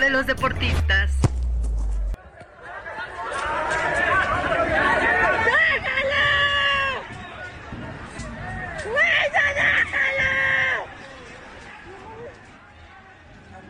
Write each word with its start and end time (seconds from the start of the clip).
De 0.00 0.10
los 0.10 0.26
deportistas. 0.26 1.12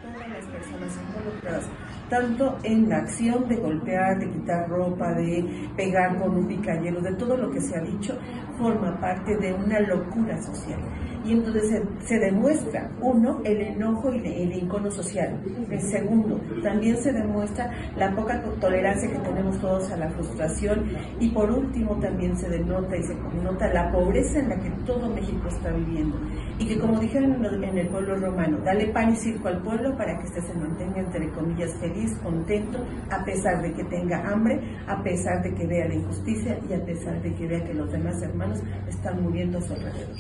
todas 0.03 0.28
las 0.28 0.44
personas 0.47 0.92
involucradas, 0.97 1.64
tanto 2.08 2.58
en 2.62 2.88
la 2.88 2.98
acción 2.98 3.48
de 3.48 3.56
golpear, 3.56 4.19
de 4.19 4.30
quitar 4.30 4.69
ropa, 4.69 5.12
de 5.14 5.69
pegar 5.77 6.19
con 6.19 6.36
un 6.36 6.47
picayelo, 6.47 7.00
de 7.00 7.14
todo 7.14 7.36
lo 7.36 7.50
que 7.50 7.60
se 7.60 7.77
ha 7.77 7.80
dicho, 7.80 8.19
forma 8.58 8.98
parte 9.00 9.36
de 9.36 9.52
una 9.52 9.80
locura 9.80 10.41
social. 10.41 10.80
Y 11.25 11.32
entonces 11.32 11.70
se, 11.70 12.06
se 12.06 12.19
demuestra, 12.19 12.91
uno, 13.00 13.41
el 13.44 13.62
enojo 13.62 14.12
y 14.12 14.19
el 14.19 14.52
encono 14.52 14.91
social. 14.91 15.41
El 15.70 15.80
segundo, 15.80 16.38
también 16.62 16.98
se 16.98 17.12
demuestra 17.12 17.70
la 17.97 18.14
poca 18.14 18.42
tolerancia 18.60 19.10
que 19.10 19.19
tenemos 19.19 19.58
todos 19.58 19.91
a 19.91 19.97
la 19.97 20.10
frustración. 20.10 20.84
Y 21.20 21.31
por 21.31 21.50
último, 21.50 21.98
también 21.98 22.37
se 22.37 22.50
denota 22.50 22.94
y 22.97 23.03
se 23.03 23.14
nota 23.43 23.72
la 23.72 23.91
pobreza 23.91 24.38
en 24.38 24.50
la 24.50 24.56
que 24.56 24.70
todo 24.84 25.09
México 25.09 25.48
está 25.48 25.70
viviendo. 25.72 26.19
Y 26.59 26.69
que 26.69 26.78
como 26.78 27.00
dijeron 27.00 27.44
en 27.44 27.78
el 27.78 27.88
pueblo 27.88 28.15
romano, 28.15 28.59
dale 28.65 28.87
pan 28.88 29.12
y 29.12 29.16
circo 29.16 29.48
al 29.48 29.60
pueblo 29.62 29.97
para 29.97 30.16
que 30.19 30.26
éste 30.26 30.41
se 30.41 30.54
mantenga, 30.54 31.00
entre 31.00 31.28
comillas, 31.31 31.75
feliz, 31.81 32.16
contento, 32.22 32.78
a 33.10 33.25
pesar 33.25 33.60
de 33.60 33.72
que 33.72 33.82
tenga 33.84 34.25
hambre, 34.28 34.60
a 34.87 35.03
pesar 35.03 35.43
de 35.43 35.53
que 35.53 35.66
vea 35.66 35.88
la 35.88 35.94
injusticia 35.94 36.59
y 36.69 36.72
a 36.72 36.84
pesar 36.84 37.20
de 37.22 37.34
que 37.34 37.47
vea 37.48 37.64
que 37.64 37.75
los 37.75 37.91
demás 37.91 38.22
hermanos 38.22 38.60
están 38.88 39.20
muriendo 39.20 39.59
a 39.59 39.62
su 39.62 39.72
alrededor. 39.72 40.16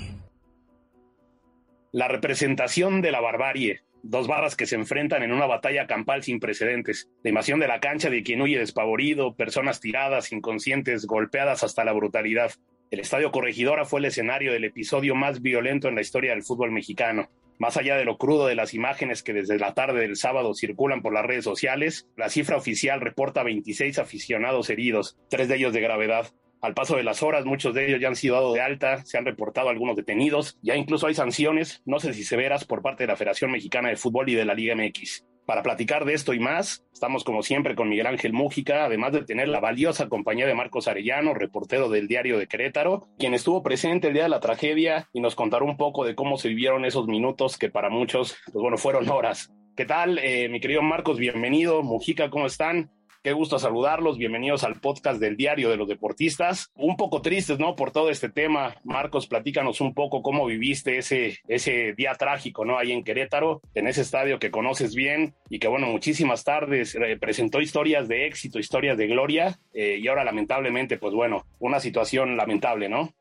La 1.92 2.08
representación 2.08 3.00
de 3.00 3.12
la 3.12 3.20
barbarie. 3.20 3.82
Dos 4.02 4.26
barras 4.26 4.56
que 4.56 4.66
se 4.66 4.74
enfrentan 4.74 5.22
en 5.22 5.32
una 5.32 5.46
batalla 5.46 5.86
campal 5.86 6.24
sin 6.24 6.40
precedentes. 6.40 7.08
La 7.22 7.30
invasión 7.30 7.60
de 7.60 7.68
la 7.68 7.78
cancha 7.78 8.10
de 8.10 8.24
quien 8.24 8.42
huye 8.42 8.58
despavorido, 8.58 9.34
personas 9.36 9.80
tiradas, 9.80 10.32
inconscientes, 10.32 11.06
golpeadas 11.06 11.62
hasta 11.62 11.84
la 11.84 11.92
brutalidad. 11.92 12.50
El 12.94 13.00
Estadio 13.00 13.32
Corregidora 13.32 13.84
fue 13.84 13.98
el 13.98 14.06
escenario 14.06 14.52
del 14.52 14.62
episodio 14.62 15.16
más 15.16 15.42
violento 15.42 15.88
en 15.88 15.96
la 15.96 16.00
historia 16.00 16.30
del 16.30 16.44
fútbol 16.44 16.70
mexicano. 16.70 17.28
Más 17.58 17.76
allá 17.76 17.96
de 17.96 18.04
lo 18.04 18.18
crudo 18.18 18.46
de 18.46 18.54
las 18.54 18.72
imágenes 18.72 19.24
que 19.24 19.32
desde 19.32 19.58
la 19.58 19.74
tarde 19.74 19.98
del 19.98 20.14
sábado 20.14 20.54
circulan 20.54 21.02
por 21.02 21.12
las 21.12 21.26
redes 21.26 21.42
sociales, 21.42 22.06
la 22.16 22.28
cifra 22.28 22.56
oficial 22.56 23.00
reporta 23.00 23.42
26 23.42 23.98
aficionados 23.98 24.70
heridos, 24.70 25.18
tres 25.28 25.48
de 25.48 25.56
ellos 25.56 25.72
de 25.72 25.80
gravedad. 25.80 26.28
Al 26.60 26.74
paso 26.74 26.94
de 26.94 27.02
las 27.02 27.24
horas, 27.24 27.44
muchos 27.44 27.74
de 27.74 27.88
ellos 27.88 28.00
ya 28.00 28.06
han 28.06 28.14
sido 28.14 28.36
dados 28.36 28.54
de 28.54 28.60
alta, 28.60 29.04
se 29.04 29.18
han 29.18 29.24
reportado 29.24 29.70
algunos 29.70 29.96
detenidos, 29.96 30.56
ya 30.62 30.76
incluso 30.76 31.08
hay 31.08 31.14
sanciones, 31.14 31.82
no 31.84 31.98
sé 31.98 32.14
si 32.14 32.22
severas, 32.22 32.64
por 32.64 32.80
parte 32.80 33.02
de 33.02 33.08
la 33.08 33.16
Federación 33.16 33.50
Mexicana 33.50 33.88
de 33.88 33.96
Fútbol 33.96 34.28
y 34.28 34.36
de 34.36 34.44
la 34.44 34.54
Liga 34.54 34.76
MX. 34.76 35.24
Para 35.46 35.62
platicar 35.62 36.06
de 36.06 36.14
esto 36.14 36.32
y 36.32 36.40
más, 36.40 36.86
estamos 36.90 37.22
como 37.22 37.42
siempre 37.42 37.74
con 37.74 37.90
Miguel 37.90 38.06
Ángel 38.06 38.32
Mújica, 38.32 38.86
además 38.86 39.12
de 39.12 39.24
tener 39.24 39.48
la 39.48 39.60
valiosa 39.60 40.08
compañía 40.08 40.46
de 40.46 40.54
Marcos 40.54 40.88
Arellano, 40.88 41.34
reportero 41.34 41.90
del 41.90 42.08
diario 42.08 42.38
de 42.38 42.46
Querétaro, 42.46 43.08
quien 43.18 43.34
estuvo 43.34 43.62
presente 43.62 44.08
el 44.08 44.14
día 44.14 44.22
de 44.22 44.30
la 44.30 44.40
tragedia 44.40 45.10
y 45.12 45.20
nos 45.20 45.34
contará 45.34 45.64
un 45.64 45.76
poco 45.76 46.06
de 46.06 46.14
cómo 46.14 46.38
se 46.38 46.48
vivieron 46.48 46.86
esos 46.86 47.06
minutos 47.08 47.58
que 47.58 47.68
para 47.68 47.90
muchos, 47.90 48.38
pues 48.46 48.62
bueno, 48.62 48.78
fueron 48.78 49.10
horas. 49.10 49.52
¿Qué 49.76 49.84
tal, 49.84 50.18
eh, 50.18 50.48
mi 50.48 50.60
querido 50.60 50.80
Marcos? 50.80 51.18
Bienvenido. 51.18 51.82
Mujica, 51.82 52.30
¿cómo 52.30 52.46
están? 52.46 52.90
Qué 53.24 53.32
gusto 53.32 53.58
saludarlos. 53.58 54.18
Bienvenidos 54.18 54.64
al 54.64 54.82
podcast 54.82 55.18
del 55.18 55.38
Diario 55.38 55.70
de 55.70 55.78
los 55.78 55.88
Deportistas. 55.88 56.70
Un 56.74 56.98
poco 56.98 57.22
tristes, 57.22 57.58
¿no? 57.58 57.74
Por 57.74 57.90
todo 57.90 58.10
este 58.10 58.28
tema. 58.28 58.76
Marcos, 58.84 59.26
platícanos 59.26 59.80
un 59.80 59.94
poco 59.94 60.20
cómo 60.20 60.44
viviste 60.44 60.98
ese, 60.98 61.38
ese 61.48 61.94
día 61.94 62.12
trágico, 62.16 62.66
¿no? 62.66 62.76
Ahí 62.76 62.92
en 62.92 63.02
Querétaro, 63.02 63.62
en 63.74 63.86
ese 63.86 64.02
estadio 64.02 64.38
que 64.38 64.50
conoces 64.50 64.94
bien 64.94 65.32
y 65.48 65.58
que, 65.58 65.68
bueno, 65.68 65.86
muchísimas 65.86 66.44
tardes 66.44 66.94
eh, 66.96 67.16
presentó 67.18 67.62
historias 67.62 68.08
de 68.08 68.26
éxito, 68.26 68.58
historias 68.58 68.98
de 68.98 69.06
gloria 69.06 69.58
eh, 69.72 69.96
y 69.98 70.06
ahora 70.06 70.22
lamentablemente, 70.22 70.98
pues 70.98 71.14
bueno, 71.14 71.46
una 71.60 71.80
situación 71.80 72.36
lamentable, 72.36 72.90
¿no? 72.90 73.14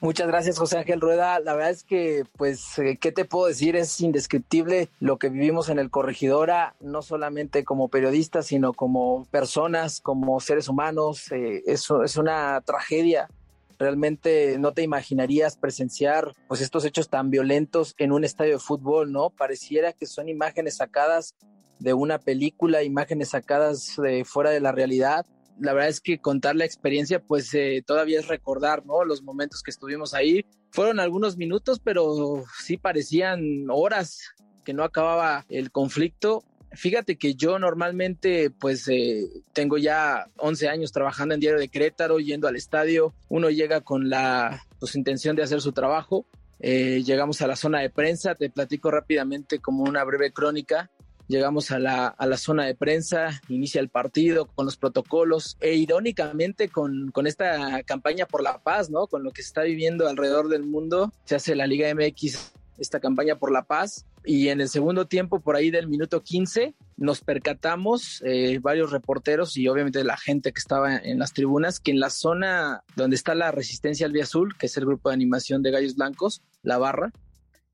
Muchas 0.00 0.28
gracias, 0.28 0.58
José 0.58 0.78
Ángel 0.78 1.00
Rueda. 1.00 1.40
La 1.40 1.54
verdad 1.54 1.72
es 1.72 1.82
que, 1.82 2.24
pues, 2.36 2.78
eh, 2.78 2.98
¿qué 3.00 3.10
te 3.10 3.24
puedo 3.24 3.46
decir? 3.46 3.74
Es 3.74 4.00
indescriptible 4.00 4.90
lo 5.00 5.18
que 5.18 5.28
vivimos 5.28 5.70
en 5.70 5.80
el 5.80 5.90
Corregidora, 5.90 6.76
no 6.78 7.02
solamente 7.02 7.64
como 7.64 7.88
periodistas, 7.88 8.46
sino 8.46 8.72
como 8.72 9.26
personas, 9.32 10.00
como 10.00 10.38
seres 10.38 10.68
humanos. 10.68 11.32
Eh, 11.32 11.64
eso 11.66 12.04
es 12.04 12.16
una 12.16 12.60
tragedia. 12.60 13.28
Realmente 13.76 14.56
no 14.60 14.72
te 14.72 14.82
imaginarías 14.82 15.56
presenciar 15.56 16.32
pues 16.46 16.60
estos 16.60 16.84
hechos 16.84 17.08
tan 17.08 17.30
violentos 17.30 17.96
en 17.98 18.12
un 18.12 18.22
estadio 18.22 18.52
de 18.52 18.58
fútbol, 18.60 19.10
¿no? 19.10 19.30
Pareciera 19.30 19.92
que 19.92 20.06
son 20.06 20.28
imágenes 20.28 20.76
sacadas 20.76 21.34
de 21.80 21.92
una 21.92 22.18
película, 22.18 22.84
imágenes 22.84 23.30
sacadas 23.30 23.96
de 23.96 24.24
fuera 24.24 24.50
de 24.50 24.60
la 24.60 24.70
realidad 24.70 25.26
la 25.60 25.72
verdad 25.72 25.88
es 25.88 26.00
que 26.00 26.20
contar 26.20 26.56
la 26.56 26.64
experiencia, 26.64 27.20
pues 27.20 27.52
eh, 27.54 27.82
todavía 27.86 28.18
es 28.20 28.28
recordar, 28.28 28.86
¿no? 28.86 29.04
Los 29.04 29.22
momentos 29.22 29.62
que 29.62 29.70
estuvimos 29.70 30.14
ahí. 30.14 30.44
Fueron 30.70 31.00
algunos 31.00 31.36
minutos, 31.36 31.80
pero 31.82 32.44
sí 32.58 32.76
parecían 32.76 33.66
horas 33.70 34.20
que 34.64 34.74
no 34.74 34.84
acababa 34.84 35.46
el 35.48 35.70
conflicto. 35.70 36.44
Fíjate 36.72 37.16
que 37.16 37.34
yo 37.34 37.58
normalmente, 37.58 38.50
pues, 38.50 38.86
eh, 38.88 39.26
tengo 39.54 39.78
ya 39.78 40.26
11 40.36 40.68
años 40.68 40.92
trabajando 40.92 41.34
en 41.34 41.40
Diario 41.40 41.58
de 41.58 41.68
Querétaro, 41.68 42.18
yendo 42.20 42.46
al 42.46 42.56
estadio. 42.56 43.14
Uno 43.28 43.48
llega 43.48 43.80
con 43.80 44.10
la 44.10 44.62
pues, 44.78 44.94
intención 44.94 45.34
de 45.34 45.42
hacer 45.42 45.62
su 45.62 45.72
trabajo. 45.72 46.26
Eh, 46.60 47.02
llegamos 47.04 47.40
a 47.40 47.46
la 47.46 47.56
zona 47.56 47.80
de 47.80 47.88
prensa, 47.88 48.34
te 48.34 48.50
platico 48.50 48.90
rápidamente 48.90 49.60
como 49.60 49.84
una 49.84 50.04
breve 50.04 50.32
crónica 50.32 50.90
llegamos 51.28 51.70
a 51.70 51.78
la, 51.78 52.08
a 52.08 52.26
la 52.26 52.36
zona 52.36 52.64
de 52.64 52.74
prensa, 52.74 53.40
inicia 53.48 53.80
el 53.80 53.88
partido 53.88 54.46
con 54.46 54.66
los 54.66 54.76
protocolos 54.76 55.56
e 55.60 55.74
irónicamente 55.74 56.68
con, 56.68 57.10
con 57.12 57.26
esta 57.26 57.82
campaña 57.84 58.26
por 58.26 58.42
la 58.42 58.58
paz, 58.58 58.90
¿no? 58.90 59.06
Con 59.06 59.22
lo 59.22 59.30
que 59.30 59.42
se 59.42 59.48
está 59.48 59.62
viviendo 59.62 60.08
alrededor 60.08 60.48
del 60.48 60.64
mundo, 60.64 61.12
se 61.24 61.36
hace 61.36 61.54
la 61.54 61.66
Liga 61.66 61.94
MX 61.94 62.52
esta 62.78 63.00
campaña 63.00 63.36
por 63.36 63.52
la 63.52 63.64
paz 63.64 64.06
y 64.24 64.48
en 64.48 64.60
el 64.60 64.68
segundo 64.68 65.06
tiempo, 65.06 65.40
por 65.40 65.56
ahí 65.56 65.70
del 65.70 65.88
minuto 65.88 66.22
15, 66.22 66.74
nos 66.96 67.20
percatamos, 67.20 68.22
eh, 68.24 68.58
varios 68.60 68.92
reporteros 68.92 69.56
y 69.56 69.68
obviamente 69.68 70.04
la 70.04 70.16
gente 70.16 70.52
que 70.52 70.58
estaba 70.58 70.96
en 70.96 71.18
las 71.18 71.32
tribunas, 71.32 71.80
que 71.80 71.92
en 71.92 72.00
la 72.00 72.10
zona 72.10 72.84
donde 72.96 73.16
está 73.16 73.34
la 73.34 73.52
resistencia 73.52 74.06
al 74.06 74.12
Vía 74.12 74.24
Azul, 74.24 74.56
que 74.58 74.66
es 74.66 74.76
el 74.76 74.84
grupo 74.86 75.08
de 75.08 75.14
animación 75.14 75.62
de 75.62 75.70
Gallos 75.70 75.96
Blancos, 75.96 76.42
la 76.62 76.78
barra, 76.78 77.12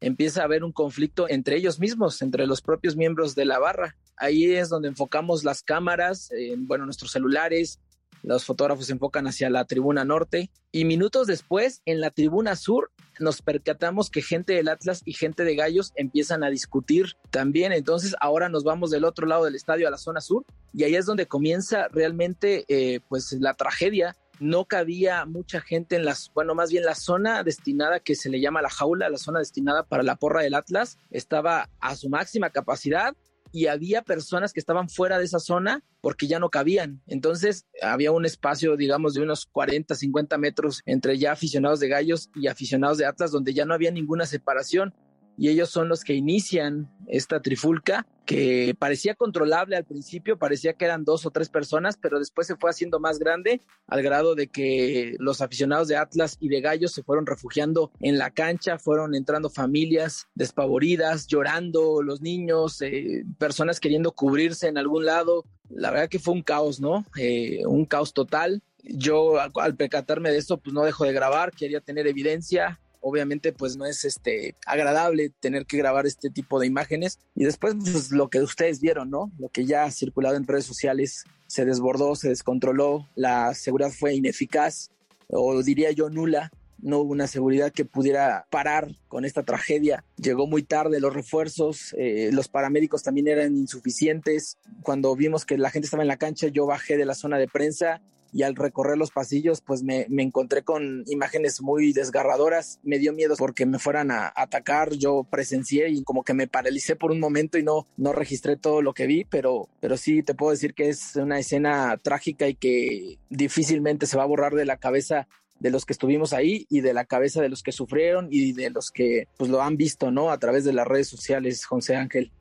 empieza 0.07 0.43
a 0.43 0.45
haber 0.45 0.65
un 0.65 0.73
conflicto 0.73 1.29
entre 1.29 1.57
ellos 1.57 1.81
mismos, 1.81 2.23
entre 2.23 2.47
los 2.47 2.61
propios 2.61 2.97
miembros 2.97 3.35
de 3.35 3.45
la 3.45 3.59
barra. 3.59 3.97
Ahí 4.17 4.45
es 4.45 4.69
donde 4.69 4.89
enfocamos 4.89 5.45
las 5.45 5.63
cámaras, 5.63 6.31
bueno, 6.59 6.85
nuestros 6.85 7.11
celulares, 7.13 7.81
los 8.25 8.47
fotógrafos 8.47 8.87
se 8.87 8.93
enfocan 8.93 9.27
hacia 9.27 9.51
la 9.51 9.67
tribuna 9.67 10.05
norte 10.05 10.51
y 10.73 10.87
minutos 10.87 11.27
después 11.27 11.83
en 11.85 12.01
la 12.01 12.11
tribuna 12.11 12.57
sur 12.57 12.91
nos 13.21 13.43
percatamos 13.43 14.11
que 14.11 14.23
gente 14.23 14.55
del 14.55 14.69
Atlas 14.69 15.03
y 15.05 15.13
gente 15.13 15.45
de 15.45 15.55
Gallos 15.55 15.93
empiezan 15.95 16.43
a 16.43 16.49
discutir 16.49 17.17
también. 17.31 17.73
Entonces 17.73 18.17
ahora 18.21 18.49
nos 18.49 18.65
vamos 18.65 18.91
del 18.91 19.05
otro 19.05 19.27
lado 19.27 19.45
del 19.45 19.55
estadio 19.55 19.87
a 19.87 19.91
la 19.91 19.99
zona 19.99 20.23
sur 20.23 20.45
y 20.73 20.85
ahí 20.85 20.97
es 20.97 21.05
donde 21.05 21.27
comienza 21.27 21.89
realmente 21.89 22.65
eh, 22.69 23.01
pues 23.09 23.33
la 23.33 23.53
tragedia. 23.55 24.17
No 24.41 24.65
cabía 24.67 25.25
mucha 25.27 25.61
gente 25.61 25.97
en 25.97 26.05
las, 26.05 26.31
bueno, 26.35 26.55
más 26.55 26.71
bien 26.71 26.85
la 26.85 26.95
zona 26.95 27.43
destinada 27.43 28.01
que 28.01 28.15
se 28.15 28.29
le 28.29 28.41
llama 28.41 28.63
la 28.63 28.71
jaula, 28.71 29.09
la 29.09 29.19
zona 29.19 29.39
destinada 29.39 29.85
para 29.85 30.03
la 30.03 30.17
porra 30.17 30.43
del 30.43 30.55
Atlas, 30.55 30.99
estaba 31.11 31.71
a 31.81 31.97
su 31.97 32.09
máxima 32.09 32.51
capacidad 32.51 33.15
y 33.55 33.69
había 33.69 34.03
personas 34.03 34.53
que 34.53 34.59
estaban 34.59 34.89
fuera 34.89 35.17
de 35.17 35.27
esa 35.27 35.39
zona 35.39 35.85
porque 36.01 36.27
ya 36.27 36.41
no 36.41 36.51
cabían. 36.51 37.01
Entonces 37.07 37.67
había 37.81 38.11
un 38.11 38.27
espacio, 38.27 38.77
digamos, 38.77 39.15
de 39.15 39.23
unos 39.23 39.47
40, 39.47 39.95
50 39.95 40.39
metros 40.39 40.83
entre 40.87 41.19
ya 41.19 41.31
aficionados 41.31 41.79
de 41.79 41.89
gallos 41.89 42.31
y 42.35 42.49
aficionados 42.49 42.99
de 42.99 43.07
Atlas, 43.07 43.31
donde 43.31 43.55
ya 43.55 43.65
no 43.65 43.73
había 43.73 43.93
ninguna 43.93 44.27
separación 44.27 44.93
y 45.37 45.49
ellos 45.49 45.71
son 45.71 45.89
los 45.89 46.05
que 46.05 46.15
inician 46.15 46.91
esta 47.07 47.41
trifulca 47.41 48.07
que 48.25 48.75
parecía 48.79 49.15
controlable 49.15 49.77
al 49.77 49.85
principio, 49.85 50.39
parecía 50.39 50.73
que 50.75 50.87
eran 50.87 51.05
dos 51.05 51.27
o 51.27 51.31
tres 51.31 51.49
personas, 51.49 51.99
pero 52.01 52.19
después 52.19 52.47
se 52.47 52.57
fue 52.57 52.71
haciendo 52.71 52.99
más 52.99 53.19
grande 53.19 53.61
al 53.87 54.03
grado 54.03 54.35
de 54.35 54.49
que 54.49 55.15
los 55.19 55.41
aficionados 55.41 55.89
de 55.89 55.97
Atlas 55.97 56.39
y 56.41 56.49
de 56.49 56.61
Gallos 56.61 56.93
se 56.93 57.03
fueron 57.03 57.27
refugiando 57.27 57.93
en 58.01 58.19
la 58.19 58.31
cancha, 58.31 58.79
fueron 58.79 59.15
entrando 59.15 59.51
familias 59.51 60.29
despavoridas, 60.35 61.27
llorando, 61.27 62.03
los 62.03 62.23
niños, 62.23 62.81
eh, 62.81 63.25
personas 63.39 63.81
queriendo 63.81 64.13
cubrirse 64.13 64.69
en 64.69 64.79
algún 64.79 65.05
lado. 65.05 65.45
La 65.69 65.91
verdad 65.91 66.09
que 66.09 66.19
fue 66.19 66.35
un 66.35 66.43
caos, 66.43 66.81
¿no? 66.81 67.05
Eh, 67.19 67.67
un 67.67 67.85
caos 67.85 68.15
total. 68.15 68.63
Yo 68.83 69.39
al 69.41 69.77
percatarme 69.77 70.31
de 70.31 70.39
esto, 70.39 70.59
pues 70.59 70.75
no 70.75 70.85
dejo 70.85 71.05
de 71.05 71.13
grabar, 71.13 71.53
quería 71.53 71.81
tener 71.81 72.07
evidencia, 72.07 72.81
obviamente 73.05 73.53
pues 73.53 73.77
no 73.77 73.85
es 73.85 74.05
este 74.05 74.57
agradable 74.67 75.31
tener 75.39 75.67
que 75.67 75.77
grabar 75.77 76.07
este 76.07 76.31
tipo 76.31 76.59
de 76.59 76.67
imágenes 76.67 77.19
y 77.35 77.45
después 77.45 77.75
pues 77.79 78.11
lo 78.11 78.31
que 78.31 78.41
ustedes 78.41 78.81
vieron, 78.81 79.11
¿no? 79.11 79.31
Lo 79.39 79.51
que 79.51 79.67
ya 79.67 79.85
ha 79.85 79.91
circulado 79.91 80.37
en 80.37 80.47
redes 80.47 80.65
sociales 80.65 81.25
se 81.47 81.67
desbordó, 81.67 82.17
se 82.17 82.31
descontroló, 82.31 83.07
la 83.15 83.55
seguridad 83.55 83.91
fue 83.91 84.15
ineficaz 84.15 84.91
o 85.29 85.63
diría 85.63 85.93
yo 85.93 86.09
nula. 86.09 86.51
No 86.79 86.99
hubo 86.99 87.13
una 87.13 87.27
seguridad 87.27 87.73
que 87.73 87.87
pudiera 87.87 88.47
parar 88.51 88.95
con 89.09 89.25
esta 89.25 89.43
tragedia. 89.43 90.05
Llegó 90.17 90.47
muy 90.47 90.63
tarde 90.63 91.01
los 91.01 91.15
refuerzos, 91.15 91.95
eh, 91.97 92.29
los 92.31 92.49
paramédicos 92.49 93.03
también 93.03 93.29
eran 93.29 93.57
insuficientes. 93.57 94.59
Cuando 94.83 95.15
vimos 95.17 95.47
que 95.47 95.57
la 95.57 95.71
gente 95.71 95.87
estaba 95.87 96.03
en 96.03 96.09
la 96.09 96.19
cancha, 96.19 96.49
yo 96.49 96.67
bajé 96.67 96.99
de 96.99 97.07
la 97.07 97.15
zona 97.15 97.39
de 97.39 97.49
prensa 97.49 98.03
y 98.35 98.43
al 98.43 98.57
recorrer 98.57 98.99
los 98.99 99.13
pasillos 99.13 99.61
pues 99.61 99.85
me, 99.85 100.09
encontré 100.19 100.65
con 100.65 101.05
imágenes 101.07 101.63
muy 101.63 101.93
desgarradoras, 101.93 102.81
me 102.83 102.99
dio 102.99 103.13
miedo 103.13 103.37
porque 103.39 103.65
me 103.65 103.79
fueran 103.79 104.11
a 104.11 104.33
atacar, 104.35 104.93
yo 104.95 105.25
presencié 105.31 105.89
y 105.91 106.03
como 106.03 106.25
que 106.25 106.35
me 106.35 106.49
paralicé 106.49 106.97
por 106.97 107.13
un 107.13 107.21
momento 107.21 107.59
y 107.59 107.63
no, 107.63 107.87
no 107.97 108.13
registré 108.13 108.57
todo 108.57 108.83
lo 108.83 108.93
que 108.93 109.07
vi, 109.07 109.25
pero, 109.25 109.69
pero 109.81 109.97
sí 109.97 110.25
te 110.25 110.35
puedo 110.35 110.51
decir 110.51 110.75
que 110.75 110.89
es 110.89 111.15
una 111.15 111.39
escena 111.39 111.97
trágica 112.03 112.49
y 112.49 112.57
que 112.57 113.19
difícilmente 113.31 114.07
se 114.07 114.17
va 114.17 114.25
a 114.25 114.27
borrar 114.27 114.55
de 114.55 114.65
la 114.65 114.79
cabeza 114.79 115.29
de 115.61 115.71
los 115.71 115.87
que 115.87 115.93
estuvimos 115.93 116.33
ahí 116.33 116.67
y 116.69 116.81
de 116.81 116.93
la 116.93 117.05
cabeza 117.05 117.41
de 117.41 117.49
los 117.49 117.63
que 117.63 117.71
sufrieron 117.71 118.27
y 118.33 118.53
de 118.53 118.71
los 118.71 118.91
que 118.91 119.29
pues 119.37 119.49
lo 119.49 119.63
han 119.63 119.77
visto, 119.77 120.11
¿no? 120.11 120.31
A 120.31 120.39
través 120.39 120.65
de 120.65 120.73
las 120.73 120.89
redes 120.89 121.07
sociales, 121.07 121.65
José 121.65 121.95
Ángel. 121.95 122.33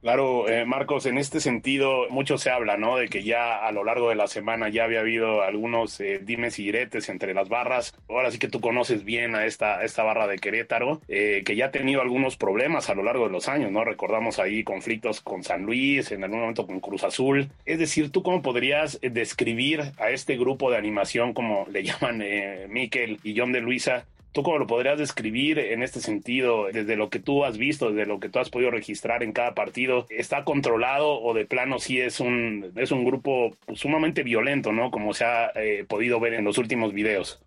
Claro, 0.00 0.48
eh, 0.48 0.64
Marcos, 0.64 1.04
en 1.04 1.18
este 1.18 1.40
sentido, 1.40 2.08
mucho 2.08 2.38
se 2.38 2.48
habla, 2.48 2.78
¿no? 2.78 2.96
De 2.96 3.08
que 3.08 3.22
ya 3.22 3.56
a 3.56 3.70
lo 3.70 3.84
largo 3.84 4.08
de 4.08 4.14
la 4.14 4.28
semana 4.28 4.70
ya 4.70 4.84
había 4.84 5.00
habido 5.00 5.42
algunos 5.42 6.00
eh, 6.00 6.20
dimes 6.22 6.58
y 6.58 6.64
diretes 6.64 7.10
entre 7.10 7.34
las 7.34 7.50
barras. 7.50 7.94
Ahora 8.08 8.30
sí 8.30 8.38
que 8.38 8.48
tú 8.48 8.60
conoces 8.62 9.04
bien 9.04 9.34
a 9.34 9.44
esta, 9.44 9.84
esta 9.84 10.02
barra 10.02 10.26
de 10.26 10.38
Querétaro, 10.38 11.02
eh, 11.06 11.42
que 11.44 11.54
ya 11.54 11.66
ha 11.66 11.70
tenido 11.70 12.00
algunos 12.00 12.38
problemas 12.38 12.88
a 12.88 12.94
lo 12.94 13.02
largo 13.02 13.26
de 13.26 13.32
los 13.32 13.46
años, 13.48 13.70
¿no? 13.72 13.84
Recordamos 13.84 14.38
ahí 14.38 14.64
conflictos 14.64 15.20
con 15.20 15.44
San 15.44 15.66
Luis, 15.66 16.10
en 16.12 16.24
algún 16.24 16.40
momento 16.40 16.66
con 16.66 16.80
Cruz 16.80 17.04
Azul. 17.04 17.50
Es 17.66 17.78
decir, 17.78 18.10
¿tú 18.10 18.22
cómo 18.22 18.40
podrías 18.40 18.98
describir 19.02 19.92
a 19.98 20.08
este 20.08 20.38
grupo 20.38 20.70
de 20.70 20.78
animación, 20.78 21.34
como 21.34 21.66
le 21.70 21.82
llaman 21.84 22.24
Miquel 22.70 23.20
y 23.22 23.38
John 23.38 23.52
de 23.52 23.60
Luisa? 23.60 24.06
¿Tú 24.32 24.42
cómo 24.42 24.58
lo 24.58 24.66
podrías 24.66 24.98
describir 24.98 25.58
en 25.58 25.82
este 25.82 26.00
sentido, 26.00 26.66
desde 26.72 26.96
lo 26.96 27.10
que 27.10 27.18
tú 27.18 27.44
has 27.44 27.58
visto, 27.58 27.90
desde 27.90 28.06
lo 28.06 28.20
que 28.20 28.28
tú 28.28 28.38
has 28.38 28.48
podido 28.48 28.70
registrar 28.70 29.22
en 29.22 29.32
cada 29.32 29.54
partido? 29.54 30.06
¿Está 30.08 30.44
controlado 30.44 31.20
o 31.20 31.34
de 31.34 31.46
plano 31.46 31.80
sí 31.80 32.00
es 32.00 32.20
un, 32.20 32.72
es 32.76 32.92
un 32.92 33.04
grupo 33.04 33.56
sumamente 33.74 34.22
violento, 34.22 34.72
¿no? 34.72 34.90
Como 34.90 35.14
se 35.14 35.24
ha 35.24 35.50
eh, 35.56 35.84
podido 35.88 36.20
ver 36.20 36.34
en 36.34 36.44
los 36.44 36.58
últimos 36.58 36.92
videos. 36.92 37.40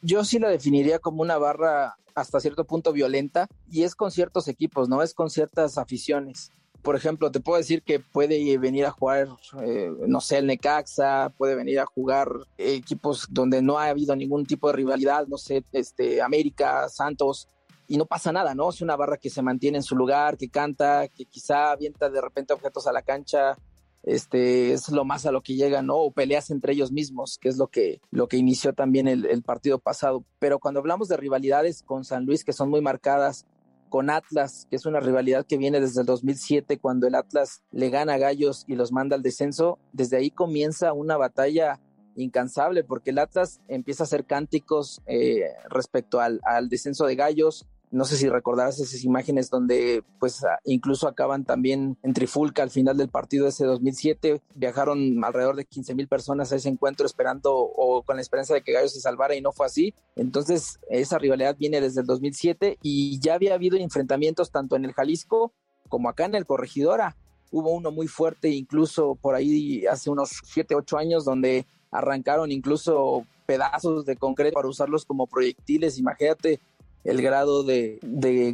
Yo 0.00 0.24
sí 0.24 0.38
la 0.38 0.48
definiría 0.48 1.00
como 1.00 1.22
una 1.22 1.38
barra 1.38 1.96
hasta 2.14 2.40
cierto 2.40 2.64
punto 2.64 2.92
violenta 2.92 3.48
y 3.70 3.82
es 3.82 3.96
con 3.96 4.10
ciertos 4.12 4.46
equipos, 4.46 4.88
¿no? 4.88 5.02
Es 5.02 5.14
con 5.14 5.30
ciertas 5.30 5.76
aficiones 5.76 6.52
por 6.82 6.96
ejemplo, 6.96 7.30
te 7.30 7.40
puedo 7.40 7.58
decir 7.58 7.82
que 7.82 8.00
puede 8.00 8.56
venir 8.58 8.86
a 8.86 8.90
jugar, 8.90 9.28
eh, 9.62 9.90
no 10.06 10.20
sé, 10.20 10.38
el 10.38 10.46
Necaxa, 10.46 11.32
puede 11.36 11.54
venir 11.54 11.80
a 11.80 11.86
jugar 11.86 12.28
equipos 12.56 13.26
donde 13.30 13.62
no 13.62 13.78
ha 13.78 13.88
habido 13.88 14.14
ningún 14.14 14.46
tipo 14.46 14.68
de 14.68 14.74
rivalidad, 14.74 15.26
no 15.26 15.38
sé, 15.38 15.64
este, 15.72 16.22
América, 16.22 16.88
Santos, 16.88 17.48
y 17.88 17.96
no 17.96 18.06
pasa 18.06 18.32
nada, 18.32 18.54
¿no? 18.54 18.68
Es 18.70 18.80
una 18.80 18.96
barra 18.96 19.16
que 19.16 19.30
se 19.30 19.42
mantiene 19.42 19.78
en 19.78 19.82
su 19.82 19.96
lugar, 19.96 20.36
que 20.36 20.48
canta, 20.48 21.08
que 21.08 21.24
quizá 21.24 21.72
avienta 21.72 22.10
de 22.10 22.20
repente 22.20 22.52
objetos 22.52 22.86
a 22.86 22.92
la 22.92 23.02
cancha, 23.02 23.56
este 24.02 24.72
es 24.72 24.88
lo 24.90 25.04
más 25.04 25.26
a 25.26 25.32
lo 25.32 25.42
que 25.42 25.54
llega, 25.54 25.82
¿no? 25.82 25.96
O 25.96 26.10
peleas 26.10 26.50
entre 26.50 26.72
ellos 26.72 26.92
mismos, 26.92 27.38
que 27.38 27.48
es 27.48 27.56
lo 27.56 27.66
que, 27.66 28.00
lo 28.10 28.28
que 28.28 28.36
inició 28.36 28.72
también 28.72 29.08
el, 29.08 29.26
el 29.26 29.42
partido 29.42 29.78
pasado. 29.78 30.24
Pero 30.38 30.58
cuando 30.58 30.80
hablamos 30.80 31.08
de 31.08 31.16
rivalidades 31.16 31.82
con 31.82 32.04
San 32.04 32.24
Luis, 32.24 32.44
que 32.44 32.52
son 32.52 32.70
muy 32.70 32.80
marcadas, 32.80 33.46
con 33.88 34.10
Atlas, 34.10 34.66
que 34.70 34.76
es 34.76 34.86
una 34.86 35.00
rivalidad 35.00 35.46
que 35.46 35.58
viene 35.58 35.80
desde 35.80 36.00
el 36.00 36.06
2007, 36.06 36.78
cuando 36.78 37.06
el 37.06 37.14
Atlas 37.14 37.62
le 37.70 37.90
gana 37.90 38.14
a 38.14 38.18
Gallos 38.18 38.64
y 38.66 38.74
los 38.74 38.92
manda 38.92 39.16
al 39.16 39.22
descenso. 39.22 39.78
Desde 39.92 40.16
ahí 40.16 40.30
comienza 40.30 40.92
una 40.92 41.16
batalla 41.16 41.80
incansable, 42.14 42.84
porque 42.84 43.10
el 43.10 43.18
Atlas 43.18 43.60
empieza 43.68 44.02
a 44.02 44.06
hacer 44.06 44.26
cánticos 44.26 45.00
eh, 45.06 45.44
respecto 45.70 46.20
al, 46.20 46.40
al 46.44 46.68
descenso 46.68 47.06
de 47.06 47.16
Gallos, 47.16 47.66
no 47.90 48.04
sé 48.04 48.16
si 48.16 48.28
recordarás 48.28 48.78
esas 48.80 49.02
imágenes 49.04 49.50
donde 49.50 50.02
pues 50.18 50.44
incluso 50.64 51.08
acaban 51.08 51.44
también 51.44 51.96
en 52.02 52.12
Trifulca 52.12 52.62
al 52.62 52.70
final 52.70 52.96
del 52.96 53.08
partido 53.08 53.44
de 53.44 53.50
ese 53.50 53.64
2007. 53.64 54.42
Viajaron 54.54 55.22
alrededor 55.24 55.56
de 55.56 55.64
15 55.64 55.94
mil 55.94 56.08
personas 56.08 56.52
a 56.52 56.56
ese 56.56 56.68
encuentro 56.68 57.06
esperando 57.06 57.54
o 57.54 58.02
con 58.02 58.16
la 58.16 58.22
esperanza 58.22 58.54
de 58.54 58.62
que 58.62 58.72
Gallo 58.72 58.88
se 58.88 59.00
salvara 59.00 59.34
y 59.34 59.40
no 59.40 59.52
fue 59.52 59.66
así. 59.66 59.94
Entonces 60.16 60.78
esa 60.90 61.18
rivalidad 61.18 61.56
viene 61.56 61.80
desde 61.80 62.02
el 62.02 62.06
2007 62.06 62.78
y 62.82 63.20
ya 63.20 63.34
había 63.34 63.54
habido 63.54 63.76
enfrentamientos 63.76 64.50
tanto 64.50 64.76
en 64.76 64.84
el 64.84 64.92
Jalisco 64.92 65.52
como 65.88 66.08
acá 66.08 66.26
en 66.26 66.34
el 66.34 66.46
Corregidora. 66.46 67.16
Hubo 67.50 67.70
uno 67.70 67.90
muy 67.90 68.08
fuerte 68.08 68.50
incluso 68.50 69.14
por 69.14 69.34
ahí 69.34 69.86
hace 69.86 70.10
unos 70.10 70.30
7, 70.44 70.74
8 70.74 70.98
años 70.98 71.24
donde 71.24 71.66
arrancaron 71.90 72.52
incluso 72.52 73.24
pedazos 73.46 74.04
de 74.04 74.16
concreto 74.16 74.54
para 74.54 74.68
usarlos 74.68 75.06
como 75.06 75.26
proyectiles. 75.26 75.98
Imagínate 75.98 76.60
el 77.04 77.22
grado 77.22 77.62
de, 77.62 77.98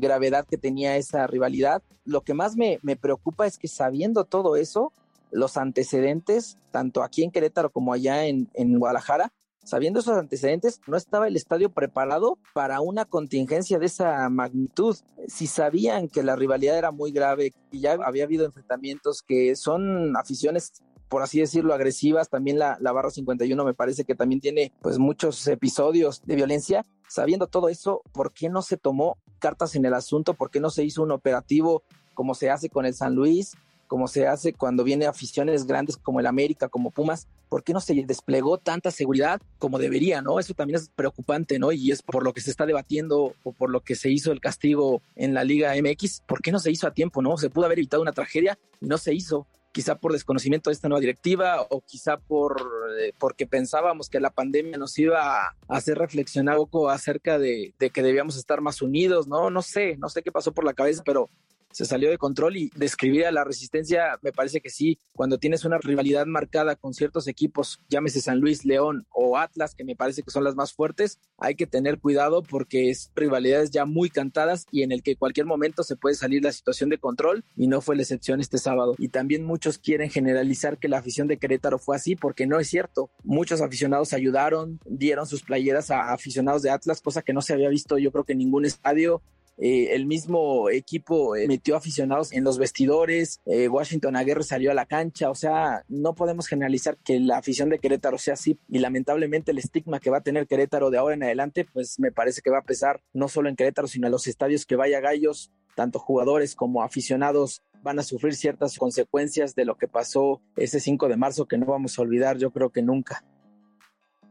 gravedad 0.01 0.47
que 0.49 0.59
tenía 0.59 0.97
esa 0.97 1.27
rivalidad. 1.27 1.83
Lo 2.05 2.23
que 2.23 2.35
más 2.35 2.57
me, 2.57 2.79
preocupa 2.97 3.47
es 3.47 3.59
que 3.59 3.69
sabiendo 3.69 4.25
todo 4.25 4.57
eso, 4.57 4.93
los 5.31 5.57
antecedentes, 5.57 6.59
tanto 6.71 7.03
aquí 7.03 7.25
en 7.25 7.31
Querétaro 7.31 7.71
como 7.71 7.93
allá 7.93 8.27
en, 8.27 8.49
en 8.55 8.79
Guadalajara, 8.79 9.33
sabiendo 9.65 10.01
esos 10.01 10.17
antecedentes, 10.17 10.81
no 10.87 10.97
estaba 10.97 11.27
el 11.27 11.37
estadio 11.37 11.71
preparado 11.71 12.39
para 12.53 12.81
una 12.81 13.05
contingencia 13.05 13.79
de 13.79 13.87
esa 13.87 14.29
magnitud. 14.29 14.97
Si 15.27 15.47
sabían 15.47 16.09
que 16.09 16.23
la 16.23 16.37
rivalidad 16.37 16.79
era 16.79 16.93
muy 16.93 17.11
grave 17.11 17.53
y 17.73 17.81
ya 17.81 17.95
había 18.05 18.25
habido 18.25 18.45
enfrentamientos 18.45 19.23
que 19.23 19.57
son 19.57 20.17
aficiones 20.17 20.83
por 21.09 21.23
así 21.23 21.41
decirlo, 21.41 21.75
agresivas. 21.75 22.29
También 22.29 22.59
la, 22.59 22.77
la 22.81 22.93
barra 22.93 23.11
51 23.11 23.65
me 23.65 23.75
parece 23.75 24.05
que 24.05 24.15
también 24.15 24.41
tiene 24.41 24.73
pues 24.83 24.99
muchos 24.99 25.47
episodios 25.47 26.23
de 26.25 26.37
violencia. 26.37 26.85
Sabiendo 27.09 27.47
todo 27.47 27.69
eso, 27.69 28.03
¿por 28.13 28.33
qué 28.33 28.49
no 28.49 28.63
se 28.63 28.77
tomó 28.77 29.19
cartas 29.39 29.75
en 29.75 29.85
el 29.85 29.95
asunto? 29.95 30.35
¿Por 30.35 30.51
qué 30.51 30.61
no 30.61 30.71
se 30.71 30.85
hizo 30.85 31.03
un 31.03 31.13
operativo 31.13 31.83
como 32.15 32.35
se 32.35 32.51
hace 32.51 32.69
con 32.69 32.87
el 32.87 32.95
San 32.95 33.15
Luis? 33.15 33.57
como 33.87 34.09
se 34.09 34.27
hace 34.27 34.53
cuando 34.53 34.85
viene 34.85 35.07
aficiones 35.07 35.67
grandes 35.67 35.97
como 35.97 36.21
el 36.21 36.27
América, 36.27 36.69
como 36.69 36.91
Pumas, 36.91 37.29
¿por 37.49 37.63
qué 37.63 37.73
no 37.73 37.81
se 37.81 37.95
desplegó 38.07 38.59
tanta 38.59 38.91
seguridad 38.91 39.41
como 39.59 39.79
debería, 39.79 40.23
no? 40.23 40.41
Eso 40.41 40.55
también 40.55 40.81
es 40.81 40.89
preocupante, 40.89 41.59
¿no? 41.59 41.73
Y 41.73 41.93
es 41.93 42.03
por 42.03 42.25
lo 42.25 42.33
que 42.33 42.41
se 42.41 42.51
está 42.51 42.67
debatiendo 42.67 43.35
o 43.43 43.53
por 43.53 43.71
lo 43.71 43.83
que 43.83 43.95
se 43.95 44.11
hizo 44.11 44.33
el 44.33 44.41
castigo 44.41 45.03
en 45.15 45.35
la 45.35 45.45
Liga 45.45 45.75
MX, 45.81 46.23
¿por 46.27 46.43
qué 46.43 46.51
no 46.51 46.59
se 46.59 46.71
hizo 46.71 46.87
a 46.87 46.95
tiempo, 46.95 47.23
no? 47.23 47.37
Se 47.37 47.51
pudo 47.51 47.67
haber 47.67 47.79
evitado 47.79 48.03
una 48.03 48.13
tragedia 48.13 48.59
y 48.81 48.87
no 48.87 48.99
se 48.99 49.15
hizo 49.15 49.47
quizá 49.75 49.97
por 49.97 50.13
desconocimiento 50.13 50.71
de 50.71 50.75
esta 50.75 50.89
nueva 50.89 51.01
directiva 51.01 51.67
o 51.69 51.81
quizá 51.81 52.17
por 52.17 52.63
eh, 52.97 53.13
porque 53.19 53.45
pensábamos 53.45 54.09
que 54.09 54.21
la 54.21 54.31
pandemia 54.31 54.79
nos 54.79 54.97
iba 55.01 55.49
a 55.49 55.57
hacer 55.67 55.99
reflexionar 55.99 56.57
un 56.57 56.69
poco 56.69 56.91
acerca 56.91 57.41
de, 57.41 57.75
de 57.81 57.91
que 57.91 58.05
debíamos 58.05 58.37
estar 58.37 58.61
más 58.61 58.83
unidos, 58.83 59.27
¿no? 59.27 59.51
No 59.51 59.63
sé, 59.63 59.97
no 59.97 60.09
sé 60.09 60.23
qué 60.23 60.31
pasó 60.31 60.53
por 60.53 60.65
la 60.65 60.75
cabeza, 60.75 61.03
pero 61.05 61.29
se 61.75 61.85
salió 61.85 62.09
de 62.09 62.19
control 62.19 62.57
y 62.57 62.71
describir 62.77 63.27
a 63.27 63.33
la 63.33 63.43
resistencia, 63.43 64.17
me 64.23 64.31
parece 64.31 64.61
que 64.61 64.71
sí, 64.71 65.01
cuando 65.13 65.39
tienes 65.39 65.65
una 65.65 65.79
rivalidad 65.79 66.25
marcada 66.25 66.77
con 66.77 66.95
ciertos 66.95 67.27
equipos, 67.27 67.81
llámese 67.89 68.21
San 68.21 68.39
Luis, 68.39 68.65
León 68.65 69.07
o 69.11 69.37
Atlas, 69.37 69.75
que 69.75 69.83
me 69.83 69.97
parece 69.97 70.23
que 70.23 70.31
son 70.31 70.45
las 70.45 70.55
más 70.55 70.73
fuertes, 70.73 71.19
hay 71.37 71.57
que 71.57 71.67
tener 71.67 71.99
cuidado 71.99 72.45
porque 72.45 72.91
es 72.91 73.11
rivalidades 73.17 73.73
ya 73.73 73.87
muy 73.87 74.09
cantadas 74.09 74.67
y 74.71 74.83
en 74.85 74.93
el 74.93 75.03
que 75.03 75.17
cualquier 75.17 75.47
momento 75.47 75.83
se 75.83 75.97
puede 75.97 76.15
salir 76.15 76.45
la 76.45 76.53
situación 76.53 76.91
de 76.91 76.99
control 76.99 77.45
y 77.57 77.67
no 77.67 77.81
fue 77.81 77.97
la 77.97 78.03
excepción 78.03 78.41
este 78.41 78.59
sábado. 78.59 78.95
Y 78.99 79.09
también 79.09 79.45
muchos 79.45 79.79
quieren 79.79 80.11
generalizar 80.11 80.79
que 80.79 80.89
la 80.89 80.99
afición 80.99 81.27
de 81.27 81.39
Querétaro 81.39 81.81
fue 81.81 81.97
así 81.97 82.15
porque 82.15 82.47
no 82.47 82.61
es 82.61 82.69
cierto. 82.69 83.11
Muchos 83.25 83.61
aficionados 83.61 84.13
ayudaron, 84.13 84.79
dieron 84.87 85.27
sus 85.27 85.43
playeras 85.43 85.91
a 85.91 86.13
aficionados 86.13 86.63
de 86.63 86.71
Atlas, 86.71 87.01
cosa 87.01 87.23
que 87.23 87.33
no 87.33 87.43
se 87.43 87.53
había 87.53 87.69
visto 87.69 87.99
yo 87.99 88.13
creo 88.13 88.25
que 88.25 88.33
en 88.33 88.39
ningún 88.39 88.65
estadio 88.65 89.23
eh, 89.57 89.95
el 89.95 90.07
mismo 90.07 90.69
equipo 90.71 91.37
eh, 91.37 91.47
metió 91.47 91.77
aficionados 91.77 92.33
en 92.33 92.45
los 92.45 92.59
vestidores, 92.59 93.41
eh, 93.47 93.69
Washington 93.69 94.17
Aguirre 94.17 94.43
salió 94.43 94.71
a 94.71 94.75
la 94.75 94.87
cancha, 94.87 95.31
o 95.31 95.35
sea, 95.35 95.85
no 95.89 96.15
podemos 96.15 96.49
generalizar 96.49 96.97
que 96.99 97.21
la 97.21 97.39
afición 97.39 97.69
de 97.69 97.79
Querétaro 97.79 98.19
sea 98.19 98.35
así 98.35 98.59
y 98.69 98.79
lamentablemente 98.79 99.53
el 99.53 99.59
estigma 99.59 100.01
que 100.01 100.11
va 100.11 100.19
a 100.19 100.23
tener 100.23 100.47
Querétaro 100.47 100.91
de 100.91 100.99
ahora 100.99 101.15
en 101.15 101.23
adelante, 101.23 101.67
pues 101.73 101.99
me 102.01 102.11
parece 102.11 102.43
que 102.43 102.51
va 102.51 102.59
a 102.59 102.65
pesar 102.65 103.01
no 103.13 103.29
solo 103.29 103.49
en 103.49 103.57
Querétaro, 103.57 103.89
sino 103.89 104.07
en 104.07 104.13
los 104.13 104.27
estadios 104.27 104.67
que 104.67 104.77
vaya 104.77 105.01
Gallos, 105.01 105.53
tanto 105.77 105.99
jugadores 105.99 106.55
como 106.55 106.83
aficionados 106.83 107.63
van 107.83 107.99
a 107.99 108.03
sufrir 108.03 108.35
ciertas 108.35 108.79
consecuencias 108.79 109.55
de 109.55 109.67
lo 109.67 109.77
que 109.77 109.89
pasó 109.89 110.41
ese 110.57 110.81
5 110.81 111.09
de 111.09 111.17
marzo 111.17 111.47
que 111.47 111.59
no 111.59 111.67
vamos 111.67 111.99
a 111.99 112.03
olvidar, 112.03 112.39
yo 112.39 112.51
creo 112.51 112.71
que 112.71 112.83
nunca 112.83 113.25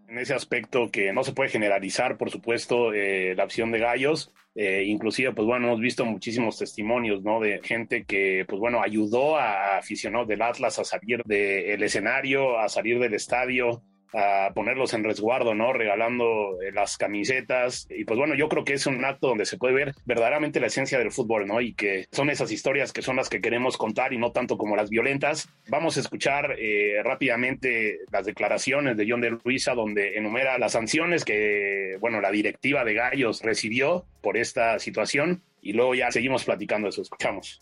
en 0.08 0.18
ese 0.18 0.34
aspecto 0.34 0.92
que 0.92 1.14
no 1.14 1.24
se 1.24 1.34
puede 1.34 1.50
generalizar, 1.50 2.18
por 2.18 2.30
supuesto, 2.30 2.94
eh, 2.94 3.34
la 3.36 3.46
opción 3.46 3.72
de 3.72 3.80
gallos. 3.80 4.32
Eh, 4.56 4.84
inclusive, 4.86 5.32
pues 5.34 5.48
bueno, 5.48 5.68
hemos 5.68 5.80
visto 5.80 6.06
muchísimos 6.06 6.60
testimonios, 6.60 7.24
¿no? 7.24 7.40
De 7.40 7.60
gente 7.64 8.04
que, 8.06 8.46
pues 8.48 8.60
bueno, 8.60 8.84
ayudó 8.84 9.38
a 9.38 9.78
aficionados 9.78 10.28
del 10.28 10.44
Atlas 10.44 10.78
a 10.78 10.84
salir 10.84 11.24
del 11.24 11.82
escenario, 11.82 12.60
a 12.60 12.70
salir 12.70 13.00
del 13.00 13.16
estadio, 13.16 13.82
a 14.14 14.52
ponerlos 14.54 14.94
en 14.94 15.04
resguardo, 15.04 15.56
¿no? 15.56 15.74
Regalando 15.74 16.62
eh, 16.62 16.72
las 16.72 16.98
camisetas. 16.98 17.88
Y 17.90 18.06
pues 18.06 18.18
bueno, 18.18 18.36
yo 18.36 18.48
creo 18.50 18.64
que 18.64 18.74
es 18.74 18.86
un 18.86 19.04
acto 19.04 19.28
donde 19.28 19.46
se 19.46 19.58
puede 19.58 19.74
ver 19.74 19.96
verdaderamente 20.06 20.60
la 20.60 20.68
esencia 20.68 21.00
del 21.00 21.12
fútbol, 21.12 21.48
¿no? 21.48 21.62
Y 21.62 21.74
que 21.74 22.08
son 22.12 22.30
esas 22.30 22.52
historias 22.52 22.94
que 22.94 23.02
son 23.02 23.16
las 23.16 23.30
que 23.30 23.42
queremos 23.42 23.78
contar 23.78 24.14
y 24.14 24.18
no 24.18 24.32
tanto 24.32 24.58
como 24.58 24.76
las 24.76 24.90
violentas. 24.90 25.50
Vamos 25.68 25.98
a 25.98 26.02
escuchar 26.02 26.56
eh, 26.60 27.02
rápidamente 27.04 28.00
las 28.12 28.26
declaraciones 28.26 28.98
de 28.98 29.06
John 29.10 29.22
de 29.22 29.38
Luisa, 29.44 29.74
donde 29.74 30.18
enumera 30.18 30.58
las 30.58 30.74
sanciones 30.74 31.26
que, 31.26 31.98
bueno, 32.00 32.22
la 32.22 32.32
directiva 32.32 32.84
de 32.84 32.94
Gallos 32.94 33.42
recibió 33.42 34.06
por 34.22 34.38
esta 34.38 34.80
situación. 34.80 35.44
Y 35.62 35.74
luego 35.74 35.96
ya 35.96 36.12
seguimos 36.12 36.44
platicando 36.44 36.90
eso. 36.90 37.02
Escuchamos. 37.02 37.62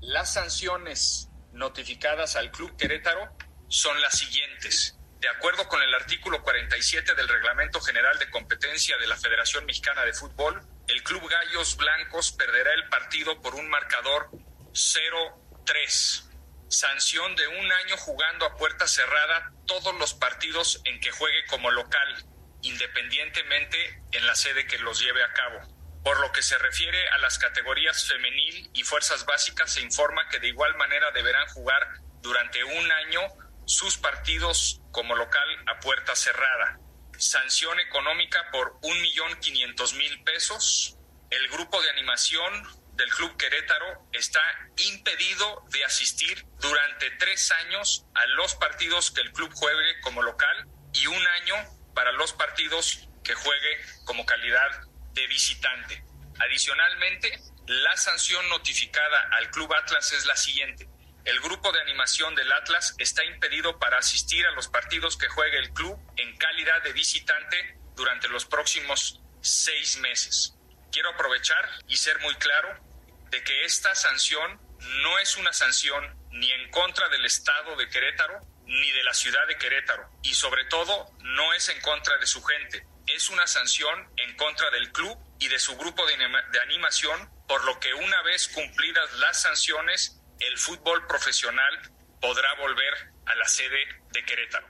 Las 0.00 0.34
sanciones 0.34 1.30
notificadas 1.52 2.36
al 2.36 2.50
Club 2.50 2.76
Querétaro 2.76 3.20
son 3.68 4.00
las 4.00 4.18
siguientes 4.18 4.97
de 5.20 5.28
acuerdo 5.28 5.66
con 5.68 5.82
el 5.82 5.94
artículo 5.94 6.42
47 6.42 7.14
del 7.14 7.28
Reglamento 7.28 7.80
General 7.80 8.16
de 8.18 8.30
Competencia 8.30 8.96
de 8.98 9.08
la 9.08 9.16
Federación 9.16 9.66
Mexicana 9.66 10.04
de 10.04 10.12
Fútbol, 10.12 10.60
el 10.86 11.02
Club 11.02 11.28
Gallos 11.28 11.76
Blancos 11.76 12.32
perderá 12.32 12.72
el 12.74 12.88
partido 12.88 13.40
por 13.42 13.56
un 13.56 13.68
marcador 13.68 14.30
0-3. 14.72 16.24
Sanción 16.68 17.34
de 17.34 17.48
un 17.48 17.72
año 17.72 17.96
jugando 17.96 18.46
a 18.46 18.56
puerta 18.56 18.86
cerrada 18.86 19.52
todos 19.66 19.94
los 19.98 20.14
partidos 20.14 20.80
en 20.84 21.00
que 21.00 21.10
juegue 21.10 21.44
como 21.46 21.70
local, 21.72 22.24
independientemente 22.62 24.02
en 24.12 24.26
la 24.26 24.36
sede 24.36 24.66
que 24.66 24.78
los 24.78 25.00
lleve 25.00 25.24
a 25.24 25.32
cabo. 25.32 25.58
Por 26.04 26.20
lo 26.20 26.30
que 26.30 26.42
se 26.42 26.58
refiere 26.58 27.08
a 27.08 27.18
las 27.18 27.38
categorías 27.38 28.06
femenil 28.06 28.70
y 28.72 28.84
fuerzas 28.84 29.26
básicas, 29.26 29.72
se 29.72 29.80
informa 29.80 30.28
que 30.28 30.38
de 30.38 30.48
igual 30.48 30.76
manera 30.76 31.10
deberán 31.10 31.48
jugar 31.48 31.88
durante 32.20 32.62
un 32.62 32.92
año 32.92 33.20
sus 33.68 33.98
partidos 33.98 34.80
como 34.92 35.14
local 35.14 35.48
a 35.66 35.78
puerta 35.78 36.16
cerrada. 36.16 36.80
Sanción 37.18 37.78
económica 37.80 38.50
por 38.50 38.78
un 38.82 39.02
millón 39.02 39.38
quinientos 39.40 39.92
mil 39.92 40.24
pesos. 40.24 40.96
El 41.30 41.48
grupo 41.50 41.80
de 41.82 41.90
animación 41.90 42.66
del 42.94 43.10
Club 43.10 43.36
Querétaro 43.36 44.08
está 44.12 44.40
impedido 44.88 45.64
de 45.70 45.84
asistir 45.84 46.46
durante 46.60 47.10
tres 47.18 47.52
años 47.52 48.06
a 48.14 48.24
los 48.28 48.54
partidos 48.54 49.10
que 49.10 49.20
el 49.20 49.32
club 49.32 49.52
juegue 49.52 50.00
como 50.00 50.22
local 50.22 50.66
y 50.94 51.06
un 51.06 51.26
año 51.26 51.56
para 51.94 52.12
los 52.12 52.32
partidos 52.32 53.06
que 53.22 53.34
juegue 53.34 53.84
como 54.06 54.24
calidad 54.24 54.80
de 55.12 55.26
visitante. 55.26 56.02
Adicionalmente, 56.40 57.38
la 57.66 57.94
sanción 57.98 58.48
notificada 58.48 59.28
al 59.32 59.50
Club 59.50 59.74
Atlas 59.74 60.12
es 60.12 60.24
la 60.24 60.36
siguiente 60.36 60.88
el 61.24 61.40
grupo 61.40 61.72
de 61.72 61.80
animación 61.80 62.34
del 62.34 62.50
Atlas 62.52 62.94
está 62.98 63.24
impedido 63.24 63.78
para 63.78 63.98
asistir 63.98 64.46
a 64.46 64.52
los 64.52 64.68
partidos 64.68 65.16
que 65.16 65.28
juegue 65.28 65.58
el 65.58 65.72
club 65.72 65.98
en 66.16 66.36
calidad 66.36 66.82
de 66.82 66.92
visitante 66.92 67.78
durante 67.94 68.28
los 68.28 68.44
próximos 68.46 69.20
seis 69.40 69.98
meses. 69.98 70.54
Quiero 70.92 71.10
aprovechar 71.10 71.68
y 71.86 71.96
ser 71.96 72.18
muy 72.20 72.34
claro 72.36 72.68
de 73.30 73.42
que 73.42 73.64
esta 73.64 73.94
sanción 73.94 74.60
no 75.02 75.18
es 75.18 75.36
una 75.36 75.52
sanción 75.52 76.16
ni 76.30 76.50
en 76.50 76.70
contra 76.70 77.08
del 77.08 77.24
Estado 77.24 77.76
de 77.76 77.88
Querétaro 77.88 78.40
ni 78.64 78.90
de 78.92 79.02
la 79.02 79.14
ciudad 79.14 79.46
de 79.46 79.56
Querétaro 79.56 80.10
y 80.22 80.34
sobre 80.34 80.64
todo 80.66 81.10
no 81.20 81.52
es 81.54 81.68
en 81.68 81.80
contra 81.80 82.16
de 82.18 82.26
su 82.26 82.42
gente. 82.42 82.86
Es 83.06 83.30
una 83.30 83.46
sanción 83.46 84.10
en 84.16 84.36
contra 84.36 84.70
del 84.70 84.92
club 84.92 85.16
y 85.40 85.48
de 85.48 85.58
su 85.58 85.76
grupo 85.76 86.04
de, 86.06 86.14
animación, 86.60 87.30
por 87.46 87.64
lo 87.64 87.80
que 87.80 87.94
una 87.94 88.22
vez 88.22 88.48
cumplidas 88.48 89.12
las 89.14 89.42
sanciones 89.42 90.17
el 90.40 90.56
fútbol 90.56 91.06
profesional 91.06 91.72
podrá 92.20 92.48
volver 92.60 92.94
a 93.26 93.34
la 93.36 93.44
sede 93.44 93.78
de 94.12 94.24
Querétaro. 94.24 94.66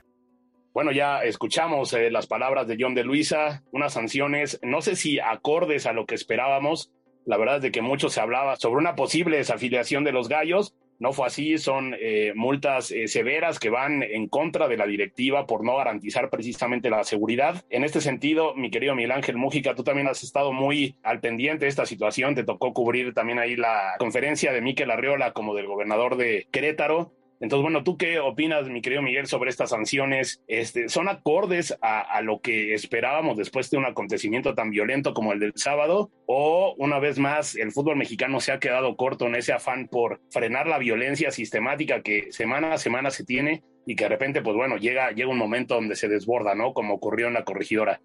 Bueno, 0.73 0.91
ya 0.91 1.23
escuchamos 1.23 1.93
eh, 1.93 2.11
las 2.11 2.27
palabras 2.27 2.67
de 2.67 2.77
John 2.79 2.93
de 2.93 3.03
Luisa, 3.03 3.63
unas 3.71 3.93
sanciones, 3.93 4.59
no 4.61 4.81
sé 4.81 4.95
si 4.95 5.19
acordes 5.19 5.85
a 5.85 5.93
lo 5.93 6.05
que 6.05 6.15
esperábamos. 6.15 6.91
La 7.25 7.37
verdad 7.37 7.57
es 7.57 7.61
de 7.63 7.71
que 7.71 7.81
mucho 7.81 8.09
se 8.09 8.21
hablaba 8.21 8.55
sobre 8.55 8.79
una 8.79 8.95
posible 8.95 9.37
desafiliación 9.37 10.03
de 10.03 10.11
los 10.11 10.29
gallos, 10.29 10.75
no 10.99 11.13
fue 11.13 11.27
así, 11.27 11.57
son 11.57 11.95
eh, 11.99 12.33
multas 12.35 12.91
eh, 12.91 13.07
severas 13.07 13.57
que 13.57 13.69
van 13.69 14.03
en 14.03 14.27
contra 14.27 14.67
de 14.67 14.77
la 14.77 14.85
directiva 14.85 15.47
por 15.47 15.63
no 15.63 15.77
garantizar 15.77 16.29
precisamente 16.29 16.89
la 16.89 17.03
seguridad. 17.03 17.63
En 17.69 17.83
este 17.83 18.01
sentido, 18.01 18.53
mi 18.55 18.69
querido 18.69 18.95
Miguel 18.95 19.11
Ángel 19.11 19.37
Mújica, 19.37 19.75
tú 19.75 19.83
también 19.83 20.07
has 20.07 20.23
estado 20.23 20.51
muy 20.51 20.95
al 21.03 21.21
pendiente 21.21 21.65
de 21.65 21.69
esta 21.69 21.85
situación, 21.85 22.35
te 22.35 22.43
tocó 22.43 22.73
cubrir 22.73 23.13
también 23.13 23.39
ahí 23.39 23.55
la 23.55 23.93
conferencia 23.97 24.51
de 24.51 24.61
Miquel 24.61 24.91
Arriola 24.91 25.31
como 25.31 25.55
del 25.55 25.67
gobernador 25.67 26.17
de 26.17 26.47
Querétaro. 26.51 27.13
Entonces, 27.41 27.63
bueno, 27.63 27.83
¿tú 27.83 27.95
qué 27.95 28.19
opinas, 28.19 28.67
mi 28.67 28.81
querido 28.81 29.01
Miguel, 29.01 29.27
sobre 29.27 29.49
estas 29.49 29.69
sanciones? 29.69 30.43
Este, 30.47 30.89
¿Son 30.89 31.07
acordes 31.07 31.77
a, 31.81 32.21
lo 32.21 32.41
que 32.41 32.73
esperábamos 32.73 33.37
después 33.37 33.69
de 33.69 33.77
un 33.77 33.85
acontecimiento 33.85 34.55
tan 34.55 34.71
violento 34.71 35.13
como 35.13 35.31
el 35.31 35.39
del 35.39 35.53
sábado? 35.55 36.11
¿O, 36.25 36.75
una 36.77 36.99
vez 36.99 37.17
más, 37.17 37.55
el 37.55 37.71
fútbol 37.71 37.95
mexicano 37.95 38.41
se 38.41 38.51
ha 38.51 38.59
quedado 38.59 38.97
corto 38.97 39.25
en 39.27 39.35
ese 39.35 39.53
afán 39.53 39.87
por 39.87 40.19
frenar 40.29 40.67
la 40.67 40.79
violencia 40.79 41.31
sistemática 41.31 42.01
que 42.01 42.31
semana 42.31 42.73
a 42.73 42.77
semana 42.77 43.09
se 43.09 43.23
tiene 43.23 43.63
y 43.85 43.95
que 43.95 44.03
de 44.03 44.09
repente, 44.09 44.41
pues 44.41 44.57
bueno, 44.57 44.75
llega, 44.75 45.11
llega 45.11 45.29
un 45.29 45.37
momento 45.37 45.75
donde 45.75 45.95
se 45.95 46.09
desborda, 46.09 46.55
¿no? 46.55 46.73
Como 46.73 46.93
ocurrió 46.93 47.27
en 47.27 47.33
la 47.33 47.45
corregidora. 47.45 48.01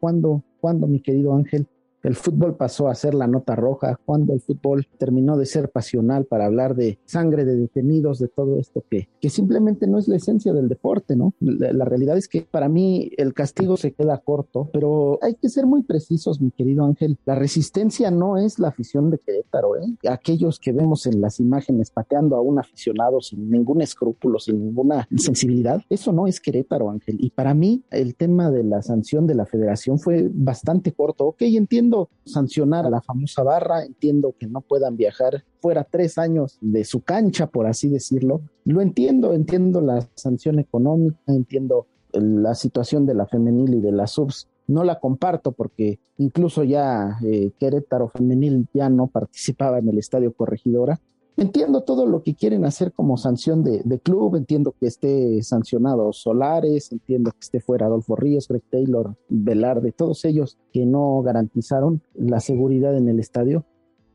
¿Cuándo, 0.00 0.42
cuándo, 0.60 0.86
mi 0.86 1.00
querido 1.00 1.34
Ángel, 1.34 1.66
el 2.04 2.14
fútbol 2.14 2.56
pasó 2.56 2.88
a 2.88 2.94
ser 2.94 3.14
la 3.14 3.26
nota 3.26 3.56
roja, 3.56 3.98
cuando 4.04 4.34
el 4.34 4.40
fútbol 4.40 4.86
terminó 4.98 5.36
de 5.36 5.46
ser 5.46 5.70
pasional 5.70 6.26
para 6.26 6.44
hablar 6.46 6.74
de 6.74 6.98
sangre, 7.06 7.44
de 7.44 7.56
detenidos, 7.56 8.18
de 8.18 8.28
todo 8.28 8.58
esto 8.58 8.84
que, 8.90 9.08
que 9.20 9.30
simplemente 9.30 9.86
no 9.86 9.98
es 9.98 10.06
la 10.06 10.16
esencia 10.16 10.52
del 10.52 10.68
deporte, 10.68 11.16
¿no? 11.16 11.32
La, 11.40 11.84
realidad 11.84 12.16
es 12.16 12.28
que 12.28 12.42
para 12.42 12.68
mí 12.68 13.10
el 13.16 13.34
castigo 13.34 13.76
se 13.76 13.92
queda 13.92 14.18
corto, 14.18 14.70
pero 14.72 15.18
hay 15.22 15.34
que 15.34 15.48
ser 15.48 15.66
muy 15.66 15.82
precisos, 15.82 16.40
mi 16.40 16.50
querido 16.50 16.84
Ángel. 16.84 17.18
La 17.24 17.34
resistencia 17.34 18.10
no 18.10 18.36
es 18.36 18.58
la 18.58 18.68
afición 18.68 19.10
de 19.10 19.18
Querétaro, 19.18 19.76
¿eh? 19.76 19.96
Aquellos 20.08 20.58
que 20.58 20.72
vemos 20.72 21.06
en 21.06 21.20
las 21.20 21.40
imágenes 21.40 21.90
pateando 21.90 22.36
a 22.36 22.40
un 22.40 22.58
aficionado 22.58 23.20
sin 23.20 23.50
ningún 23.50 23.80
escrúpulo, 23.80 24.38
sin 24.38 24.62
ninguna 24.64 25.08
sensibilidad, 25.16 25.82
eso 25.88 26.12
no 26.12 26.26
es 26.26 26.40
Querétaro, 26.40 26.90
Ángel. 26.90 27.16
Y 27.18 27.30
para 27.30 27.54
mí 27.54 27.82
el 27.90 28.14
tema 28.14 28.50
de 28.50 28.64
la 28.64 28.82
sanción 28.82 29.26
de 29.26 29.34
la 29.34 29.46
federación 29.46 29.98
fue 29.98 30.30
bastante 30.32 30.92
corto. 30.92 31.26
Ok, 31.26 31.42
entiendo 31.42 31.93
sancionar 32.24 32.86
a 32.86 32.90
la 32.90 33.00
famosa 33.00 33.42
barra, 33.42 33.84
entiendo 33.84 34.34
que 34.38 34.46
no 34.46 34.60
puedan 34.60 34.96
viajar 34.96 35.44
fuera 35.60 35.84
tres 35.84 36.18
años 36.18 36.58
de 36.60 36.84
su 36.84 37.02
cancha, 37.02 37.46
por 37.46 37.66
así 37.66 37.88
decirlo. 37.88 38.42
Lo 38.64 38.80
entiendo, 38.80 39.32
entiendo 39.32 39.80
la 39.80 40.06
sanción 40.14 40.58
económica, 40.58 41.18
entiendo 41.26 41.86
la 42.12 42.54
situación 42.54 43.06
de 43.06 43.14
la 43.14 43.26
femenil 43.26 43.74
y 43.74 43.80
de 43.80 43.92
las 43.92 44.12
subs. 44.12 44.48
No 44.66 44.82
la 44.82 44.98
comparto 44.98 45.52
porque 45.52 45.98
incluso 46.18 46.64
ya 46.64 47.18
eh, 47.22 47.52
Querétaro 47.58 48.08
femenil 48.08 48.66
ya 48.72 48.88
no 48.88 49.08
participaba 49.08 49.78
en 49.78 49.88
el 49.88 49.98
estadio 49.98 50.32
Corregidora, 50.32 51.00
Entiendo 51.36 51.82
todo 51.82 52.06
lo 52.06 52.22
que 52.22 52.36
quieren 52.36 52.64
hacer 52.64 52.92
como 52.92 53.16
sanción 53.16 53.64
de, 53.64 53.98
club, 53.98 54.36
entiendo 54.36 54.72
que 54.78 54.86
esté 54.86 55.42
sancionado 55.42 56.12
Solares, 56.12 56.92
entiendo 56.92 57.32
que 57.32 57.40
esté 57.40 57.60
fuera 57.60 57.86
Adolfo 57.86 58.14
Ríos, 58.14 58.46
Greg 58.46 58.62
Taylor, 58.70 59.16
Velarde, 59.28 59.90
todos 59.90 60.24
ellos 60.24 60.58
que 60.72 60.86
no 60.86 61.22
garantizaron 61.22 62.02
la 62.14 62.38
seguridad 62.38 62.96
en 62.96 63.08
el 63.08 63.18
estadio. 63.18 63.64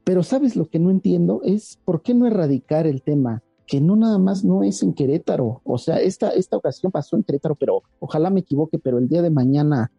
Pero 0.06 0.24
sabes 0.24 0.56
lo 0.56 0.70
que 0.70 0.80
no 0.80 0.92
entiendo 0.92 1.42
es 1.44 1.78
por 1.84 2.02
qué 2.04 2.14
no 2.14 2.26
erradicar 2.26 2.88
el 2.88 3.02
tema, 3.02 3.44
que 3.68 3.82
no 3.82 3.98
nada 3.98 4.18
más 4.18 4.46
no 4.46 4.64
es 4.64 4.82
en 4.82 4.94
Querétaro, 4.94 5.62
o 5.66 5.78
sea, 5.78 5.98
esta, 5.98 6.30
esta 6.30 6.56
ocasión 6.56 6.92
pasó 6.92 7.18
en 7.18 7.24
Querétaro, 7.24 7.56
pero 7.56 7.84
ojalá 8.00 8.30
me 8.30 8.40
equivoque, 8.40 8.80
pero 8.80 8.98
el 8.98 9.10
día 9.10 9.22
de 9.22 9.30
mañana 9.30 9.92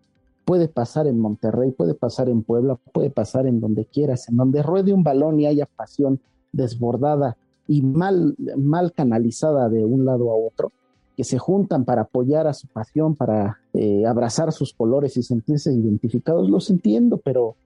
puede 0.47 0.69
pasar 0.69 1.07
en 1.07 1.19
Monterrey, 1.19 1.71
puede 1.71 1.95
pasar 1.95 2.31
en 2.31 2.43
Puebla, 2.43 2.77
puede 2.93 3.11
pasar 3.11 3.47
en 3.47 3.61
donde 3.61 3.85
quieras, 3.85 4.29
en 4.29 4.39
donde 4.39 4.62
ruede 4.62 4.93
un 4.95 5.05
balón 5.05 5.39
y 5.39 5.47
haya 5.47 5.67
pasión 5.67 6.19
desbordada 6.52 7.37
y 7.66 7.83
mal, 7.83 8.35
mal 8.57 8.92
canalizada 8.92 9.69
de 9.69 9.85
un 9.85 10.04
lado 10.04 10.30
a 10.30 10.35
otro, 10.35 10.73
que 11.16 11.25
se 11.25 11.38
juntan 11.38 11.85
para 11.85 12.02
apoyar 12.02 12.47
a 12.47 12.54
su 12.54 12.66
pasión, 12.66 13.14
para 13.14 13.59
eh, 13.75 14.07
abrazar 14.07 14.52
sus 14.52 14.73
colores 14.73 15.16
y 15.16 15.23
sentirse 15.23 15.73
identificados, 15.73 16.50
los 16.50 16.71
entiendo, 16.71 17.19
pero, 17.19 17.57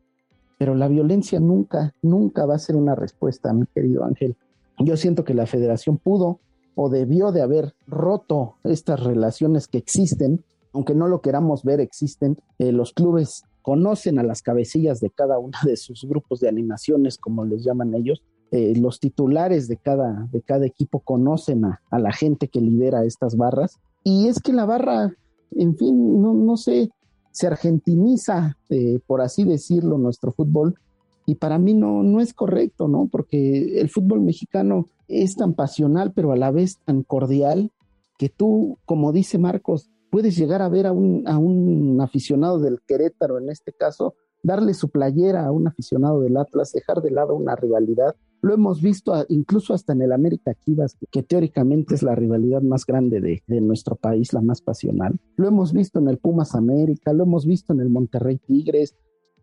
pero 0.58 0.74
la 0.74 0.88
violencia 0.88 1.40
nunca, 1.40 1.94
nunca 2.02 2.46
va 2.46 2.56
a 2.56 2.58
ser 2.58 2.76
una 2.76 2.94
respuesta, 2.94 3.52
mi 3.52 3.66
querido 3.66 4.04
Ángel. 4.04 4.36
Yo 4.78 4.96
siento 4.96 5.24
que 5.24 5.34
la 5.34 5.46
federación 5.46 5.98
pudo 5.98 6.40
o 6.74 6.88
debió 6.88 7.32
de 7.32 7.42
haber 7.42 7.74
roto 7.86 8.56
estas 8.64 9.02
relaciones 9.02 9.68
que 9.68 9.78
existen, 9.78 10.44
aunque 10.72 10.94
no 10.94 11.06
lo 11.06 11.20
queramos 11.20 11.62
ver, 11.62 11.80
existen. 11.80 12.36
Eh, 12.58 12.72
los 12.72 12.92
clubes 12.92 13.44
conocen 13.62 14.18
a 14.18 14.22
las 14.22 14.42
cabecillas 14.42 15.00
de 15.00 15.10
cada 15.10 15.38
uno 15.38 15.56
de 15.64 15.76
sus 15.76 16.04
grupos 16.04 16.40
de 16.40 16.48
animaciones, 16.48 17.16
como 17.16 17.44
les 17.44 17.64
llaman 17.64 17.94
ellos, 17.94 18.22
eh, 18.50 18.74
los 18.76 19.00
titulares 19.00 19.68
de 19.68 19.76
cada, 19.76 20.28
de 20.30 20.42
cada 20.42 20.66
equipo 20.66 21.00
conocen 21.00 21.64
a, 21.64 21.80
la 21.90 22.12
gente 22.12 22.48
que 22.48 22.60
lidera 22.60 23.04
estas 23.04 23.36
barras. 23.36 23.78
Y 24.04 24.28
es 24.28 24.40
que 24.40 24.52
la 24.52 24.64
barra, 24.64 25.12
en 25.52 25.76
fin, 25.76 26.20
no, 26.20 26.34
no 26.34 26.56
sé, 26.56 26.90
se 27.32 27.46
argentiniza, 27.46 28.56
eh, 28.68 29.00
por 29.06 29.22
así 29.22 29.44
decirlo, 29.44 29.98
nuestro 29.98 30.32
fútbol. 30.32 30.76
Y 31.26 31.36
para 31.36 31.58
mí 31.58 31.74
no, 31.74 32.02
no 32.02 32.20
es 32.20 32.34
correcto, 32.34 32.86
¿no? 32.86 33.08
Porque 33.10 33.80
el 33.80 33.88
fútbol 33.88 34.20
mexicano 34.20 34.88
es 35.08 35.36
tan 35.36 35.54
pasional, 35.54 36.12
pero 36.12 36.32
a 36.32 36.36
la 36.36 36.50
vez 36.50 36.78
tan 36.84 37.02
cordial, 37.02 37.72
que 38.18 38.28
tú, 38.28 38.78
como 38.84 39.12
dice 39.12 39.38
Marcos, 39.38 39.90
puedes 40.10 40.36
llegar 40.36 40.62
a 40.62 40.68
ver 40.68 40.86
a 40.86 40.92
un, 40.92 41.24
a 41.26 41.38
un 41.38 42.00
aficionado 42.00 42.60
del 42.60 42.80
Querétaro, 42.86 43.38
en 43.38 43.50
este 43.50 43.72
caso, 43.72 44.14
darle 44.44 44.74
su 44.74 44.90
playera 44.90 45.44
a 45.46 45.50
un 45.50 45.66
aficionado 45.66 46.20
del 46.20 46.36
Atlas, 46.36 46.72
dejar 46.72 47.02
de 47.02 47.10
lado 47.10 47.34
una 47.34 47.56
rivalidad 47.56 48.14
lo 48.44 48.52
hemos 48.52 48.82
visto 48.82 49.14
incluso 49.30 49.72
hasta 49.72 49.94
en 49.94 50.02
el 50.02 50.12
América 50.12 50.54
Chivas, 50.54 50.98
que, 51.10 51.22
teóricamente 51.22 51.94
es 51.94 52.02
la 52.02 52.14
rivalidad 52.14 52.60
más 52.60 52.84
grande 52.84 53.20
de, 53.20 53.60
nuestro 53.62 53.96
país, 53.96 54.34
la 54.34 54.42
más 54.42 54.60
pasional. 54.60 55.18
Lo 55.36 55.48
hemos 55.48 55.72
visto 55.72 55.98
en 55.98 56.08
el 56.08 56.18
Pumas 56.18 56.54
América, 56.54 57.14
lo 57.14 57.24
hemos 57.24 57.46
visto 57.46 57.72
en 57.72 57.80
el 57.80 57.88
Monterrey 57.88 58.36
Tigres, 58.36 58.96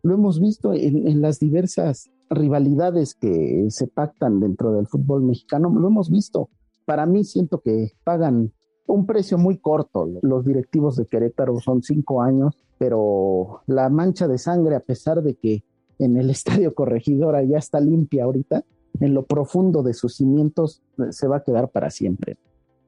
lo 0.04 0.14
hemos 0.14 0.40
visto 0.40 0.72
en, 0.72 1.20
las 1.20 1.40
diversas 1.40 2.12
rivalidades 2.30 3.16
que 3.16 3.66
se 3.70 3.88
pactan 3.88 4.38
dentro 4.38 4.72
del 4.72 4.86
fútbol 4.86 5.24
mexicano, 5.24 5.68
lo 5.68 5.88
hemos 5.88 6.08
visto. 6.08 6.48
Para 6.84 7.04
mí 7.04 7.24
siento 7.24 7.60
que 7.60 7.90
pagan 8.04 8.52
un 8.86 9.06
precio 9.06 9.36
muy 9.36 9.58
corto. 9.58 10.08
Los 10.22 10.44
directivos 10.44 10.94
de 10.94 11.06
Querétaro 11.06 11.58
son 11.58 11.82
cinco 11.82 12.22
años, 12.22 12.64
pero 12.78 13.62
la 13.66 13.88
mancha 13.88 14.28
de 14.28 14.38
sangre, 14.38 14.76
a 14.76 14.80
pesar 14.80 15.24
de 15.24 15.34
que 15.34 15.64
en 15.98 16.16
el 16.16 16.30
estadio 16.36 16.72
corregidora 16.72 17.42
ya 17.42 17.58
está 17.58 17.80
limpia 17.80 18.24
ahorita, 18.24 18.64
en 19.00 19.14
lo 19.14 19.24
profundo 19.24 19.82
de 19.82 19.94
sus 19.94 20.16
cimientos 20.16 20.82
se 21.10 21.26
va 21.26 21.38
a 21.38 21.42
quedar 21.42 21.70
para 21.70 21.90
siempre. 21.90 22.36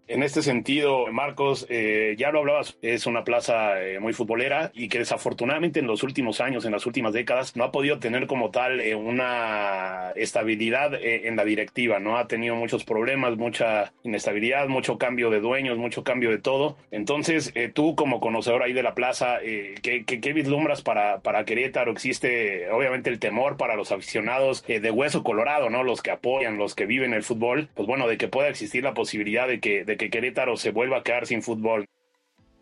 En 0.07 0.23
este 0.23 0.43
sentido, 0.43 1.07
Marcos, 1.11 1.67
eh, 1.71 2.15
ya 2.19 2.31
lo 2.31 2.41
hablabas, 2.41 2.77
es 2.83 3.07
una 3.07 3.25
plaza 3.25 3.83
eh, 3.83 4.01
muy 4.01 4.13
futbolera 4.13 4.71
y 4.75 4.89
que 4.89 4.99
desafortunadamente 4.99 5.81
en 5.81 5.87
los 5.87 6.03
últimos 6.03 6.43
años, 6.43 6.67
en 6.67 6.73
las 6.73 6.85
últimas 6.85 7.15
décadas, 7.15 7.57
no 7.57 7.65
ha 7.65 7.73
podido 7.73 7.99
tener 7.99 8.27
como 8.27 8.51
tal 8.51 8.81
eh, 8.81 8.95
una 8.95 10.13
estabilidad 10.15 10.93
en 11.03 11.37
la 11.37 11.45
directiva, 11.45 12.01
¿no? 12.01 12.19
Ha 12.19 12.27
tenido 12.27 12.55
muchos 12.55 12.85
problemas, 12.85 13.39
mucha 13.39 13.95
inestabilidad, 14.03 14.69
mucho 14.69 14.99
cambio 14.99 15.31
de 15.31 15.41
dueños, 15.41 15.79
mucho 15.79 16.05
cambio 16.05 16.31
de 16.31 16.39
todo. 16.39 16.77
Entonces, 16.91 17.55
tú 17.73 17.95
como 17.95 18.21
conocedor 18.21 18.63
ahí 18.63 18.75
de 18.75 18.83
la 18.83 18.95
plaza, 18.95 19.39
¿qué, 19.41 20.05
qué, 20.05 20.33
vislumbras 20.33 20.83
para, 20.83 21.21
para 21.21 21.45
Querétaro? 21.45 21.93
Existe 21.93 22.71
obviamente 22.71 23.09
el 23.09 23.19
temor 23.19 23.57
para 23.57 23.75
los 23.75 23.91
aficionados 23.91 24.65
de 24.67 24.91
hueso 24.91 25.23
colorado, 25.23 25.71
¿no? 25.71 25.83
Los 25.83 26.03
que 26.03 26.11
apoyan, 26.11 26.59
los 26.59 26.75
que 26.75 26.87
viven 26.87 27.15
el 27.15 27.23
fútbol, 27.23 27.69
pues 27.75 27.89
bueno, 27.89 28.07
de 28.07 28.19
que 28.19 28.29
pueda 28.29 28.49
existir 28.49 28.85
la 28.85 28.95
posibilidad 28.95 29.49
de 29.49 29.61
que 29.61 29.85
que 29.97 30.11
Querétaro 30.11 30.57
se 30.57 30.71
vuelva 30.71 30.99
a 30.99 31.03
quedar 31.03 31.27
sin 31.27 31.43
fútbol. 31.43 31.87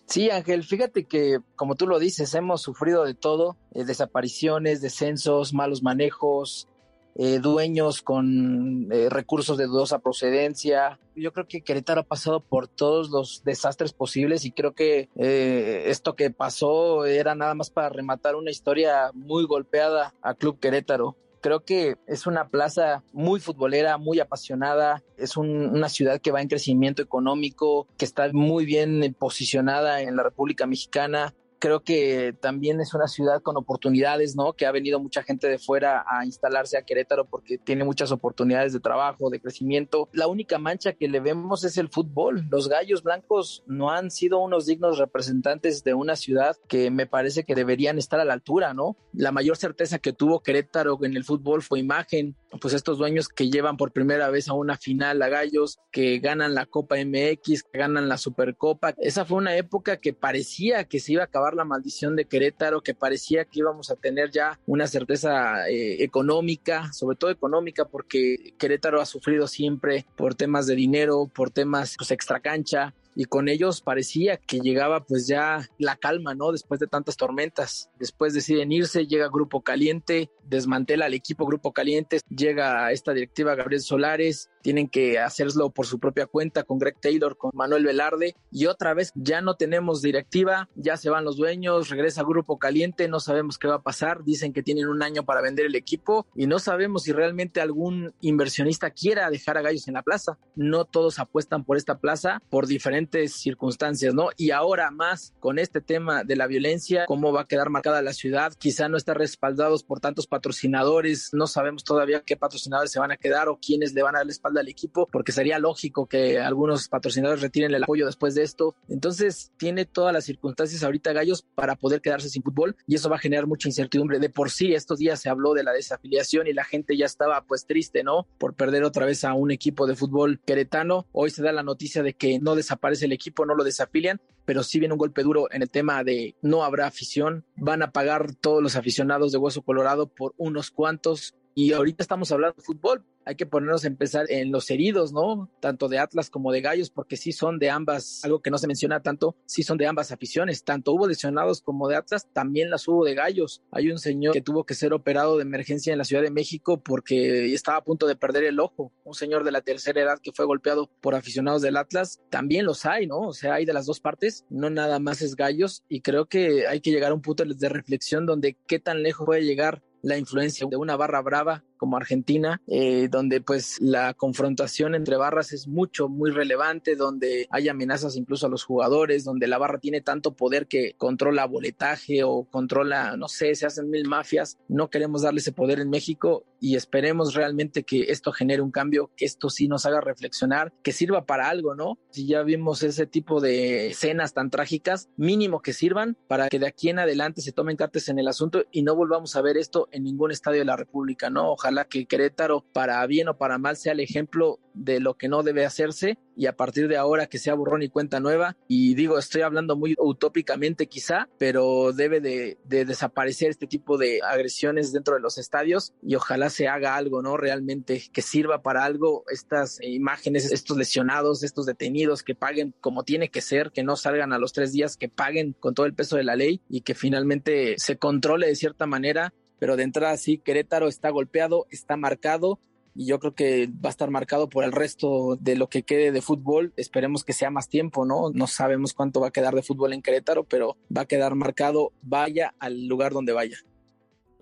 Sí, 0.07 0.31
Ángel, 0.31 0.63
fíjate 0.65 1.05
que, 1.05 1.39
como 1.57 1.75
tú 1.75 1.87
lo 1.87 1.99
dices, 1.99 2.35
hemos 2.35 2.61
sufrido 2.61 3.05
de 3.05 3.15
todo, 3.15 3.57
eh, 3.75 3.85
desapariciones, 3.85 4.83
descensos, 4.83 5.55
malos 5.55 5.83
manejos, 5.83 6.69
eh, 7.15 7.39
dueños 7.39 8.03
con 8.03 8.93
eh, 8.93 9.09
recursos 9.09 9.57
de 9.57 9.67
dudosa 9.67 10.01
procedencia. 10.01 10.99
Yo 11.15 11.33
creo 11.33 11.47
que 11.47 11.63
Querétaro 11.63 12.03
ha 12.03 12.05
pasado 12.05 12.41
por 12.41 12.69
todos 12.69 13.11
los 13.11 13.43
desastres 13.45 13.93
posibles 13.93 14.45
y 14.45 14.53
creo 14.53 14.75
que 14.75 15.09
esto 15.17 16.15
que 16.15 16.31
pasó 16.31 17.05
era 17.07 17.35
nada 17.35 17.55
más 17.55 17.71
para 17.71 17.91
rematar 17.91 18.35
una 18.35 18.51
historia 18.51 19.11
muy 19.15 19.45
golpeada 19.47 20.15
a 20.21 20.35
Club 20.35 20.59
Querétaro. 20.59 21.17
Creo 21.43 21.65
que 21.65 21.97
es 22.07 22.29
una 22.29 22.49
plaza 22.49 23.03
muy 23.13 23.41
futbolera, 23.41 23.99
muy 23.99 24.21
apasionada, 24.21 25.03
es 25.17 25.37
una 25.37 25.89
ciudad 25.89 26.21
que 26.21 26.31
va 26.31 26.41
en 26.41 26.49
crecimiento 26.49 27.03
económico, 27.03 27.89
que 27.99 28.05
está 28.05 28.31
muy 28.33 28.65
bien 28.65 29.17
posicionada 29.19 30.03
en 30.03 30.15
la 30.15 30.23
República 30.23 30.69
Mexicana, 30.69 31.35
creo 31.63 31.85
que 31.85 32.35
también 32.41 32.81
es 32.81 32.93
una 32.93 33.07
ciudad 33.07 33.41
con 33.41 33.57
oportunidades, 33.57 34.35
¿no? 34.35 34.53
Que 34.53 34.67
ha 34.67 34.73
venido 34.73 34.99
mucha 34.99 35.23
gente 35.23 35.47
de 35.47 35.61
fuera 35.61 36.05
a 36.09 36.27
instalarse 36.27 36.77
a 36.77 36.83
Querétaro 36.83 37.25
porque 37.25 37.57
tiene 37.57 37.85
muchas 37.85 38.11
oportunidades 38.11 38.73
de 38.73 38.81
trabajo, 38.81 39.31
de 39.31 39.41
crecimiento. 39.41 40.09
La 40.13 40.27
única 40.27 40.59
mancha 40.59 40.95
que 40.95 41.07
le 41.07 41.21
vemos 41.21 41.63
es 41.63 41.79
el 41.79 41.89
fútbol. 41.89 42.49
Los 42.51 42.69
gallos 42.69 43.05
blancos 43.05 43.63
no 43.69 43.93
han 43.93 44.11
sido 44.11 44.41
unos 44.41 44.67
dignos 44.67 44.99
representantes 44.99 45.85
de 45.85 45.95
una 45.95 46.17
ciudad 46.17 46.57
que 46.67 46.91
me 46.91 47.07
parece 47.07 47.45
que 47.45 47.55
deberían 47.55 47.97
estar 47.97 48.19
a 48.19 48.25
la 48.25 48.33
altura, 48.33 48.75
¿no? 48.75 48.97
La 49.13 49.31
mayor 49.31 49.57
certeza 49.57 50.01
que 50.01 50.13
tuvo 50.13 50.43
Querétaro 50.43 50.99
en 51.05 51.17
el 51.17 51.23
fútbol 51.23 51.63
fue 51.63 51.79
imagen, 51.79 52.35
pues 52.61 52.75
estos 52.75 52.99
dueños 52.99 53.29
que 53.29 53.51
llevan 53.51 53.77
por 53.77 53.93
primera 53.93 54.31
vez 54.31 54.49
a 54.49 54.55
una 54.55 54.77
final 54.77 55.23
a 55.23 55.29
gallos, 55.29 55.79
que 55.93 56.19
ganan 56.19 56.57
la 56.57 56.67
Copa 56.67 56.97
MX, 56.97 57.63
que 57.63 57.79
ganan 57.79 58.09
la 58.09 58.19
Supercopa. 58.19 58.95
Esa 58.99 59.25
fue 59.25 59.39
una 59.39 59.55
época 59.57 59.99
que 59.99 60.13
parecía 60.13 60.89
que 60.89 60.99
se 60.99 61.13
iba 61.13 61.23
a 61.23 61.27
acabar 61.27 61.52
la 61.55 61.65
maldición 61.65 62.17
de 62.17 62.25
Querétaro, 62.25 62.83
que 62.83 62.95
parecía 62.95 63.45
que 63.45 63.61
íbamos 63.61 63.91
a 63.91 63.97
tener 63.97 64.31
ya 64.31 64.59
una 64.67 64.87
certeza 64.87 65.69
eh, 65.69 66.03
económica, 66.03 66.93
sobre 66.93 67.17
todo 67.17 67.31
económica, 67.31 67.85
porque 67.85 68.55
Querétaro 68.59 69.01
ha 69.01 69.07
sufrido 69.07 69.47
siempre 69.47 70.07
por 70.17 70.35
temas 70.35 70.67
de 70.67 70.75
dinero, 70.75 71.31
por 71.33 71.51
temas 71.51 71.95
pues 71.97 72.11
extra 72.11 72.41
cancha, 72.41 72.95
y 73.15 73.25
con 73.27 73.49
ellos 73.49 73.81
parecía 73.81 74.37
que 74.37 74.61
llegaba 74.61 75.05
pues 75.05 75.27
ya 75.27 75.69
la 75.79 75.97
calma, 75.97 76.35
¿no? 76.35 76.53
Después 76.53 76.81
de 76.81 76.87
tantas 76.87 77.17
tormentas. 77.17 77.91
Después 77.99 78.35
deciden 78.35 78.73
irse, 78.73 79.07
llega 79.07 79.29
Grupo 79.29 79.61
Caliente, 79.61 80.31
desmantela 80.45 81.07
al 81.07 81.15
equipo 81.15 81.47
Grupo 81.47 81.73
Caliente, 81.73 82.21
llega 82.29 82.91
esta 82.93 83.13
directiva 83.13 83.55
Gabriel 83.55 83.83
Solares, 83.83 84.51
tienen 84.63 84.89
que 84.89 85.19
hacerlo 85.19 85.71
por 85.71 85.87
su 85.87 85.99
propia 85.99 86.27
cuenta 86.27 86.63
con 86.63 86.79
Greg 86.79 86.99
Taylor, 87.01 87.37
con 87.37 87.51
Manuel 87.55 87.85
Velarde 87.85 88.37
y 88.51 88.67
otra 88.67 88.95
vez 88.95 89.13
ya 89.15 89.41
no 89.41 89.57
tenemos 89.57 90.03
directiva, 90.03 90.69
ya 90.75 90.97
se 90.97 91.11
van 91.11 91.25
los 91.25 91.37
dueños, 91.37 91.89
regresa 91.91 92.23
Grupo 92.23 92.59
Caliente, 92.59 93.09
no 93.09 93.21
sabemos 93.21 93.59
qué 93.59 93.69
va 93.69 93.77
a 93.77 93.83
pasar, 93.83 94.25
dicen 94.25 94.53
que 94.53 94.63
tienen 94.63 94.87
un 94.87 95.03
año 95.03 95.25
para 95.25 95.43
vender 95.43 95.67
el 95.67 95.75
equipo 95.75 96.27
y 96.35 96.47
no 96.47 96.59
sabemos 96.59 97.03
si 97.03 97.13
realmente 97.13 97.61
algún 97.61 98.15
inversionista 98.21 98.91
quiera 98.91 99.31
dejar 99.31 99.59
a 99.59 99.63
Gallos 99.63 99.89
en 99.89 99.95
la 99.95 100.03
plaza. 100.03 100.39
No 100.55 100.85
todos 100.85 101.19
apuestan 101.19 101.65
por 101.65 101.77
esta 101.77 101.99
plaza 101.99 102.41
por 102.49 102.67
diferentes 102.67 103.33
circunstancias, 103.33 104.15
¿no? 104.15 104.29
Y 104.37 104.51
ahora 104.51 104.91
más 104.91 105.35
con 105.41 105.59
este 105.59 105.81
tema 105.81 106.25
de 106.25 106.37
la 106.37 106.47
violencia, 106.47 107.05
cómo 107.07 107.33
va 107.33 107.43
a 107.43 107.47
quedar 107.47 107.71
marcada 107.71 108.03
la 108.03 108.13
ciudad, 108.13 108.53
quizá 108.59 108.89
no 108.89 108.97
está 108.97 109.15
respaldados 109.15 109.83
por 109.83 110.01
tantos 110.01 110.27
patrocinadores, 110.33 111.29
no 111.35 111.47
sabemos 111.47 111.85
todavía 111.85 112.23
qué 112.25 112.39
patrocinadores 112.39 112.91
se 112.91 112.99
van 112.99 113.13
a 113.13 113.19
quedar 113.19 113.51
o 113.51 113.59
quiénes 113.59 113.93
le 113.93 114.03
van 114.03 114.15
a 114.15 114.21
dar 114.21 114.27
la 114.27 114.33
espalda 114.33 114.63
al 114.63 114.69
equipo, 114.69 115.07
porque 115.13 115.31
sería 115.31 115.59
lógico 115.59 116.07
que 116.07 116.41
algunos 116.41 116.89
patrocinadores 116.89 117.43
retiren 117.43 117.75
el 117.75 117.83
apoyo 117.83 118.07
después 118.07 118.35
de 118.35 118.43
esto. 118.43 118.75
Entonces, 118.89 119.53
tiene 119.59 119.85
todas 119.85 120.15
las 120.15 120.25
circunstancias 120.25 120.83
ahorita 120.83 121.13
Gallos 121.13 121.43
para 121.55 121.77
poder 121.77 122.01
quedarse 122.01 122.31
sin 122.31 122.43
fútbol 122.43 122.77
y 122.87 122.95
eso 122.95 123.11
va 123.11 123.17
a 123.17 123.19
generar 123.19 123.47
mucha 123.47 123.69
incertidumbre. 123.69 124.21
De 124.21 124.31
por 124.31 124.51
sí, 124.51 124.73
estos 124.73 124.99
días 124.99 125.21
se 125.21 125.29
habló 125.29 125.53
de 125.53 125.65
la 125.65 125.73
desafiliación 125.73 126.47
y 126.47 126.55
la 126.55 126.65
gente 126.65 126.97
ya 126.97 127.05
estaba 127.05 127.45
pues 127.45 127.67
triste, 127.67 128.03
¿no? 128.03 128.27
Por 128.39 128.55
perder 128.55 128.85
otra 128.85 129.05
vez 129.05 129.25
a 129.25 129.35
un 129.35 129.51
equipo 129.51 129.87
de 129.87 129.97
fútbol 129.97 130.41
queretano. 130.47 131.07
Hoy 131.13 131.29
se 131.29 131.43
da 131.43 131.53
la 131.53 131.63
noticia 131.63 132.03
de 132.03 132.15
que 132.15 132.39
no 132.39 132.55
desaparece 132.55 133.05
el 133.05 133.13
equipo, 133.13 133.45
no 133.45 133.55
lo 133.55 133.65
desafilian, 133.65 134.19
pero 134.45 134.63
sí 134.63 134.79
viene 134.79 134.95
un 134.95 134.99
golpe 134.99 135.23
duro 135.23 135.49
en 135.51 135.63
el 135.63 135.71
tema 135.71 136.05
de 136.05 136.37
no 136.43 136.65
habrá 136.65 136.87
afición, 136.87 137.45
van 137.57 137.83
a 137.83 137.93
pagar 137.93 138.35
todos 138.35 138.63
los 138.63 138.77
aficionados 138.77 139.33
de 139.33 139.39
Hueso 139.39 139.63
Colorado 139.63 140.07
por 140.07 140.35
unos 140.37 140.71
cuantos 140.71 141.35
Y 141.55 141.73
ahorita 141.73 142.03
estamos 142.03 142.33
hablando 142.33 142.57
de 142.57 142.63
fútbol, 142.63 143.05
hay 143.25 143.37
que 143.37 143.47
ponernos 143.47 143.85
a 143.85 143.87
empezar 143.87 144.27
en 144.31 144.51
los 144.51 144.71
heridos, 144.71 145.13
¿no? 145.13 145.51
Tanto 145.61 145.89
de 145.89 145.99
Atlas 145.99 146.31
como 146.31 146.51
de 146.51 146.61
Gallos, 146.61 146.91
porque 146.91 147.17
sí 147.17 147.33
son 147.33 147.59
de 147.59 147.71
ambas, 147.71 148.25
algo 148.25 148.41
que 148.41 148.51
no 148.51 148.59
se 148.59 148.67
menciona 148.67 149.03
tanto, 149.03 149.37
sí 149.45 149.63
son 149.63 149.79
de 149.79 149.87
ambas 149.87 150.13
aficiones. 150.13 150.65
Tanto 150.65 150.93
hubo 150.93 151.07
lesionados 151.07 151.61
como 151.61 151.89
de 151.89 151.97
Atlas, 151.97 152.27
también 152.33 152.71
las 152.71 152.89
hubo 152.89 153.05
de 153.05 153.15
Gallos. 153.15 153.63
Hay 153.71 153.91
un 153.91 153.99
señor 153.99 154.33
que 154.33 154.41
tuvo 154.41 154.65
que 154.65 154.75
ser 154.75 154.93
operado 154.93 155.37
de 155.37 155.43
emergencia 155.43 155.93
en 155.93 155.99
la 155.99 156.05
Ciudad 156.05 156.23
de 156.23 156.31
México 156.31 156.81
porque 156.83 157.53
estaba 157.53 157.79
a 157.79 157.85
punto 157.85 158.07
de 158.07 158.17
perder 158.17 158.45
el 158.45 158.59
ojo. 158.59 158.93
Un 159.05 159.15
señor 159.15 159.45
de 159.45 159.53
la 159.53 159.61
tercera 159.61 160.01
edad 160.01 160.19
que 160.23 160.33
fue 160.33 160.47
golpeado 160.47 160.91
por 161.01 161.15
aficionados 161.15 161.63
del 161.63 161.77
Atlas, 161.77 162.21
también 162.31 162.65
los 162.65 162.87
hay, 162.87 163.07
¿no? 163.07 163.21
O 163.21 163.33
sea, 163.35 163.55
hay 163.55 163.67
de 163.67 163.75
las 163.75 163.87
dos 163.87 164.01
partes, 164.01 164.45
no 164.49 164.71
nada 164.71 164.99
más 164.99 165.23
es 165.23 165.37
Gallos. 165.37 165.85
Y 165.89 166.01
creo 166.01 166.27
que 166.27 166.67
hay 166.67 166.81
que 166.81 166.91
llegar 166.91 167.13
a 167.13 167.15
un 167.15 167.23
punto 167.23 167.45
de 167.45 167.69
reflexión 167.69 168.27
donde 168.27 168.57
qué 168.67 168.79
tan 168.79 169.03
lejos 169.03 169.27
puede 169.27 169.45
llegar 169.45 169.83
la 170.03 170.19
influencia 170.19 170.67
de 170.69 170.77
una 170.77 170.97
barra 170.97 171.23
brava 171.23 171.65
como 171.83 171.97
Argentina, 171.97 172.63
eh, 172.69 173.09
donde 173.11 173.41
pues 173.41 173.81
la 173.81 174.15
confrontación 174.15 174.95
entre 174.95 175.17
barras 175.17 175.53
es 175.53 175.67
mucho, 175.67 176.09
muy 176.09 176.31
relevante, 176.31 176.95
donde 176.95 177.49
hay 177.51 177.69
amenazas 177.69 178.15
incluso 178.15 178.47
a 178.47 178.49
los 178.49 178.63
jugadores, 178.63 179.25
donde 179.25 179.49
la 179.49 179.59
barra 179.59 179.81
tiene 179.81 180.01
tanto 180.01 180.37
poder 180.37 180.69
que 180.69 180.95
controla 180.97 181.45
boletaje 181.45 182.23
o 182.23 182.45
controla, 182.45 183.17
no 183.17 183.27
sé, 183.27 183.57
se 183.57 183.67
hacen 183.67 183.91
mil 183.91 184.07
mafias. 184.07 184.59
No 184.69 184.91
queremos 184.91 185.23
darle 185.23 185.41
ese 185.41 185.51
poder 185.51 185.81
en 185.81 185.91
México 185.91 186.45
y 186.61 186.77
esperemos 186.77 187.35
realmente 187.35 187.83
que 187.83 188.03
esto 188.03 188.31
genere 188.31 188.63
un 188.63 188.71
cambio, 188.71 189.11
que 189.17 189.25
esto 189.25 189.51
sí 189.51 189.67
nos 189.67 189.85
haga 189.85 190.01
reflexionar, 190.01 190.73
que 190.85 190.93
sirva 190.93 191.27
para 191.27 191.49
algo, 191.49 191.75
¿no? 191.75 191.99
Si 192.11 192.29
ya 192.29 192.45
vimos 192.45 192.85
ese 192.85 193.09
tipo 193.09 193.41
de 193.41 193.89
escenas 193.89 194.35
tan 194.35 194.51
trágicas, 194.51 195.09
mínimo 195.17 195.63
que 195.63 195.73
sirvan 195.73 196.17
para 196.29 196.49
que 196.49 196.61
de 196.61 196.69
aquí 196.69 196.91
en 196.91 197.01
adelante 197.01 197.43
se 197.43 197.51
tomen 197.51 197.77
cartas 197.77 198.09
en 198.09 198.21
el 198.21 198.29
asunto 198.29 198.67
y 198.71 198.85
no 198.85 198.95
volvamos 198.95 199.35
a 199.35 199.43
ver 199.43 199.57
esto 199.57 199.89
en 199.91 200.05
ningún 200.05 200.31
estadio 200.31 200.61
de 200.61 200.67
la 200.67 200.77
República, 200.77 201.29
¿no? 201.29 201.51
Ojalá 201.51 201.72
que 201.85 202.07
Querétaro, 202.07 202.65
para 202.73 203.05
bien 203.07 203.29
o 203.29 203.37
para 203.37 203.59
mal, 203.59 203.77
sea 203.77 203.93
el 203.93 204.01
ejemplo 204.01 204.59
de 204.75 205.01
lo 205.01 205.15
que 205.15 205.29
no 205.29 205.43
debe 205.43 205.65
hacerse 205.65 206.19
y 206.35 206.47
a 206.47 206.57
partir 206.57 206.89
de 206.89 206.97
ahora 206.97 207.27
que 207.27 207.39
sea 207.39 207.55
borrón 207.55 207.83
y 207.83 207.89
cuenta 207.89 208.21
nueva. 208.21 208.57
Y 208.69 208.95
digo, 208.95 209.19
estoy 209.19 209.43
hablando 209.43 209.77
muy 209.77 209.95
utópicamente 209.99 210.87
quizá, 210.87 211.29
pero 211.39 211.93
debe 211.93 212.21
de, 212.21 212.59
desaparecer 212.65 213.51
este 213.51 213.67
tipo 213.67 213.99
de 213.99 214.21
agresiones 214.23 214.93
dentro 214.93 215.15
de 215.15 215.21
los 215.21 215.39
estadios 215.39 215.93
y 216.03 216.15
ojalá 216.15 216.51
se 216.51 216.69
haga 216.69 216.97
algo, 216.97 217.23
¿no? 217.23 217.37
Realmente 217.37 218.03
que 218.13 218.23
sirva 218.23 218.63
para 218.63 218.85
algo 218.85 219.25
estas 219.31 219.79
imágenes, 219.83 220.51
estos 220.51 220.77
lesionados, 220.77 221.43
estos 221.43 221.67
detenidos, 221.67 222.23
que 222.23 222.35
paguen 222.35 222.75
como 222.81 223.05
tiene 223.05 223.29
que 223.29 223.41
ser, 223.41 223.71
que 223.73 223.83
no 223.83 223.97
salgan 223.97 224.33
a 224.33 224.39
los 224.39 224.53
tres 224.53 224.73
días, 224.73 224.97
que 224.97 225.09
paguen 225.09 225.55
con 225.59 225.75
todo 225.75 225.87
el 225.87 225.95
peso 225.95 226.17
de 226.17 226.25
la 226.25 226.37
ley 226.37 226.61
y 226.69 226.81
que 226.81 226.95
finalmente 226.95 227.75
se 227.77 227.99
controle 227.99 228.47
de 228.47 228.57
cierta 228.57 228.87
manera 228.87 229.35
pero 229.63 229.77
de 229.77 229.85
entrada 229.85 230.17
sí, 230.17 230.39
Querétaro 230.39 230.89
está 230.89 231.11
golpeado, 231.11 231.69
está 231.71 231.97
marcado 231.97 232.59
y 232.97 233.07
yo 233.07 233.21
creo 233.21 233.33
que 233.37 233.69
va 233.69 233.91
a 233.91 233.95
estar 233.95 234.11
marcado 234.11 234.49
por 234.49 234.65
el 234.65 234.73
resto 234.73 235.37
de 235.41 235.55
lo 235.55 235.69
que 235.69 235.85
quede 235.85 236.11
de 236.11 236.21
fútbol. 236.21 236.73
Esperemos 236.77 237.23
que 237.23 237.33
sea 237.33 237.49
más 237.53 237.69
tiempo, 237.69 238.05
¿no? 238.05 238.31
No 238.35 238.49
sabemos 238.49 238.93
cuánto 238.93 239.21
va 239.21 239.29
a 239.29 239.31
quedar 239.31 239.55
de 239.55 239.63
fútbol 239.63 239.93
en 239.93 240.03
Querétaro, 240.03 240.43
pero 240.43 240.79
va 240.95 241.03
a 241.03 241.07
quedar 241.07 241.37
marcado, 241.37 241.93
vaya 242.03 242.57
al 242.59 242.89
lugar 242.89 243.13
donde 243.13 243.35
vaya. 243.35 243.57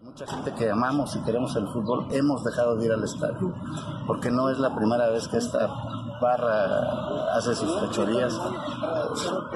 Mucha 0.02 0.26
gente 0.26 0.54
que 0.54 0.70
amamos 0.70 1.14
y 1.14 1.20
queremos 1.24 1.54
el 1.56 1.68
fútbol 1.68 2.06
hemos 2.10 2.42
dejado 2.42 2.74
de 2.76 2.86
ir 2.86 2.92
al 2.92 3.04
estadio, 3.04 3.54
porque 4.06 4.30
no 4.30 4.48
es 4.48 4.58
la 4.58 4.74
primera 4.74 5.10
vez 5.10 5.28
que 5.28 5.36
esta 5.36 5.68
barra 6.20 7.36
hace 7.36 7.54
sus 7.54 7.78
fechorías. 7.80 8.40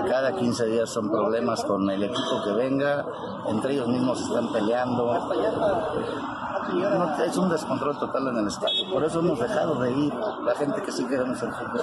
Cada 0.06 0.36
15 0.36 0.66
días 0.66 0.90
son 0.90 1.10
problemas 1.10 1.64
con 1.64 1.88
el 1.90 2.02
equipo 2.02 2.42
que 2.44 2.52
venga, 2.52 3.06
entre 3.48 3.72
ellos 3.72 3.88
mismos 3.88 4.20
están 4.20 4.52
peleando. 4.52 5.14
es 7.26 7.36
un 7.38 7.48
descontrol 7.48 7.98
total 7.98 8.28
en 8.28 8.36
el 8.36 8.46
estadio, 8.46 8.90
por 8.92 9.02
eso 9.02 9.20
hemos 9.20 9.40
dejado 9.40 9.80
de 9.80 9.92
ir 9.92 10.12
la 10.14 10.54
gente 10.56 10.82
que 10.82 10.92
sí 10.92 11.06
queremos 11.06 11.42
el 11.42 11.52
fútbol. 11.52 11.82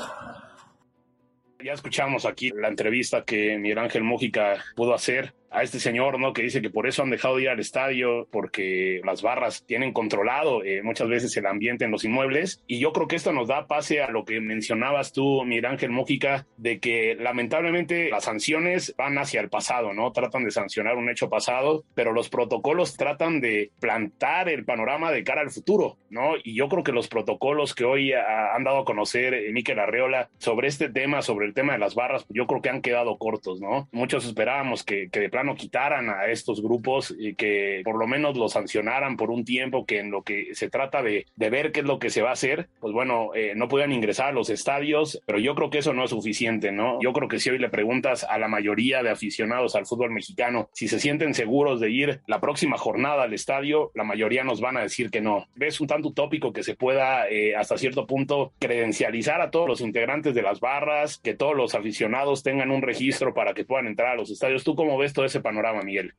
Ya 1.63 1.73
escuchamos 1.73 2.25
aquí 2.25 2.51
la 2.51 2.67
entrevista 2.67 3.23
que 3.23 3.57
Miguel 3.57 3.79
Ángel 3.79 4.03
Mójica 4.03 4.57
pudo 4.75 4.93
hacer 4.93 5.33
a 5.51 5.63
este 5.63 5.79
señor, 5.79 6.19
¿no? 6.19 6.33
Que 6.33 6.43
dice 6.43 6.61
que 6.61 6.69
por 6.69 6.87
eso 6.87 7.03
han 7.03 7.09
dejado 7.09 7.35
de 7.35 7.43
ir 7.43 7.49
al 7.49 7.59
estadio, 7.59 8.27
porque 8.31 9.01
las 9.03 9.21
barras 9.21 9.65
tienen 9.65 9.91
controlado 9.91 10.63
eh, 10.63 10.81
muchas 10.81 11.09
veces 11.09 11.35
el 11.37 11.45
ambiente 11.45 11.85
en 11.85 11.91
los 11.91 12.05
inmuebles. 12.05 12.63
Y 12.67 12.79
yo 12.79 12.93
creo 12.93 13.07
que 13.07 13.17
esto 13.17 13.33
nos 13.33 13.49
da 13.49 13.67
pase 13.67 14.01
a 14.01 14.09
lo 14.09 14.23
que 14.23 14.39
mencionabas 14.39 15.11
tú, 15.11 15.43
Miguel 15.43 15.65
Ángel 15.65 15.91
Mójica, 15.91 16.47
de 16.57 16.79
que 16.79 17.15
lamentablemente 17.19 18.09
las 18.09 18.23
sanciones 18.23 18.95
van 18.97 19.17
hacia 19.17 19.41
el 19.41 19.49
pasado, 19.49 19.93
¿no? 19.93 20.11
Tratan 20.11 20.45
de 20.45 20.51
sancionar 20.51 20.95
un 20.95 21.09
hecho 21.09 21.29
pasado, 21.29 21.83
pero 21.95 22.13
los 22.13 22.29
protocolos 22.29 22.95
tratan 22.95 23.41
de 23.41 23.71
plantar 23.79 24.47
el 24.47 24.63
panorama 24.63 25.11
de 25.11 25.23
cara 25.23 25.41
al 25.41 25.51
futuro, 25.51 25.97
¿no? 26.09 26.35
Y 26.41 26.55
yo 26.55 26.69
creo 26.69 26.83
que 26.83 26.93
los 26.93 27.09
protocolos 27.09 27.75
que 27.75 27.83
hoy 27.83 28.13
han 28.13 28.63
dado 28.63 28.79
a 28.79 28.85
conocer 28.85 29.33
eh, 29.33 29.51
Miquel 29.51 29.79
Arreola 29.79 30.29
sobre 30.37 30.69
este 30.69 30.89
tema, 30.89 31.21
sobre 31.21 31.45
el 31.45 31.53
tema 31.53 31.73
de 31.73 31.79
las 31.79 31.95
barras, 31.95 32.25
yo 32.29 32.47
creo 32.47 32.61
que 32.61 32.69
han 32.69 32.81
quedado 32.81 33.17
cortos, 33.17 33.59
¿no? 33.59 33.89
Muchos 33.91 34.25
esperábamos 34.25 34.83
que, 34.83 35.09
que 35.09 35.19
de 35.19 35.29
no 35.43 35.55
quitaran 35.55 36.09
a 36.09 36.25
estos 36.27 36.61
grupos 36.61 37.15
y 37.17 37.35
que 37.35 37.81
por 37.83 37.97
lo 37.97 38.07
menos 38.07 38.37
los 38.37 38.53
sancionaran 38.53 39.17
por 39.17 39.31
un 39.31 39.45
tiempo, 39.45 39.85
que 39.85 39.99
en 39.99 40.11
lo 40.11 40.23
que 40.23 40.53
se 40.53 40.69
trata 40.69 41.01
de, 41.01 41.25
de 41.35 41.49
ver 41.49 41.71
qué 41.71 41.81
es 41.81 41.85
lo 41.85 41.99
que 41.99 42.09
se 42.09 42.21
va 42.21 42.29
a 42.29 42.33
hacer, 42.33 42.69
pues 42.79 42.93
bueno, 42.93 43.31
eh, 43.35 43.53
no 43.55 43.67
puedan 43.67 43.91
ingresar 43.91 44.27
a 44.27 44.31
los 44.31 44.49
estadios, 44.49 45.21
pero 45.25 45.39
yo 45.39 45.55
creo 45.55 45.69
que 45.69 45.79
eso 45.79 45.93
no 45.93 46.03
es 46.03 46.09
suficiente, 46.09 46.71
¿no? 46.71 46.99
Yo 47.01 47.13
creo 47.13 47.27
que 47.27 47.39
si 47.39 47.49
hoy 47.49 47.57
le 47.57 47.69
preguntas 47.69 48.23
a 48.23 48.37
la 48.37 48.47
mayoría 48.47 49.03
de 49.03 49.09
aficionados 49.09 49.75
al 49.75 49.85
fútbol 49.85 50.11
mexicano 50.11 50.69
si 50.73 50.87
se 50.87 50.99
sienten 50.99 51.33
seguros 51.33 51.79
de 51.79 51.89
ir 51.89 52.21
la 52.27 52.39
próxima 52.39 52.77
jornada 52.77 53.23
al 53.23 53.33
estadio, 53.33 53.91
la 53.93 54.03
mayoría 54.03 54.43
nos 54.43 54.61
van 54.61 54.77
a 54.77 54.81
decir 54.81 55.09
que 55.09 55.21
no. 55.21 55.47
¿Ves 55.55 55.79
un 55.81 55.87
tanto 55.87 56.09
utópico 56.09 56.53
que 56.53 56.63
se 56.63 56.75
pueda 56.75 57.27
eh, 57.29 57.55
hasta 57.55 57.77
cierto 57.77 58.07
punto 58.07 58.53
credencializar 58.59 59.41
a 59.41 59.51
todos 59.51 59.67
los 59.67 59.81
integrantes 59.81 60.33
de 60.35 60.41
las 60.41 60.59
barras, 60.59 61.17
que 61.17 61.33
todos 61.33 61.55
los 61.55 61.75
aficionados 61.75 62.43
tengan 62.43 62.71
un 62.71 62.81
registro 62.81 63.33
para 63.33 63.53
que 63.53 63.65
puedan 63.65 63.87
entrar 63.87 64.11
a 64.11 64.15
los 64.15 64.31
estadios? 64.31 64.63
¿Tú 64.63 64.75
cómo 64.75 64.97
ves 64.97 65.13
todo 65.13 65.25
ese 65.31 65.41
panorama, 65.41 65.81
Miguel? 65.81 66.13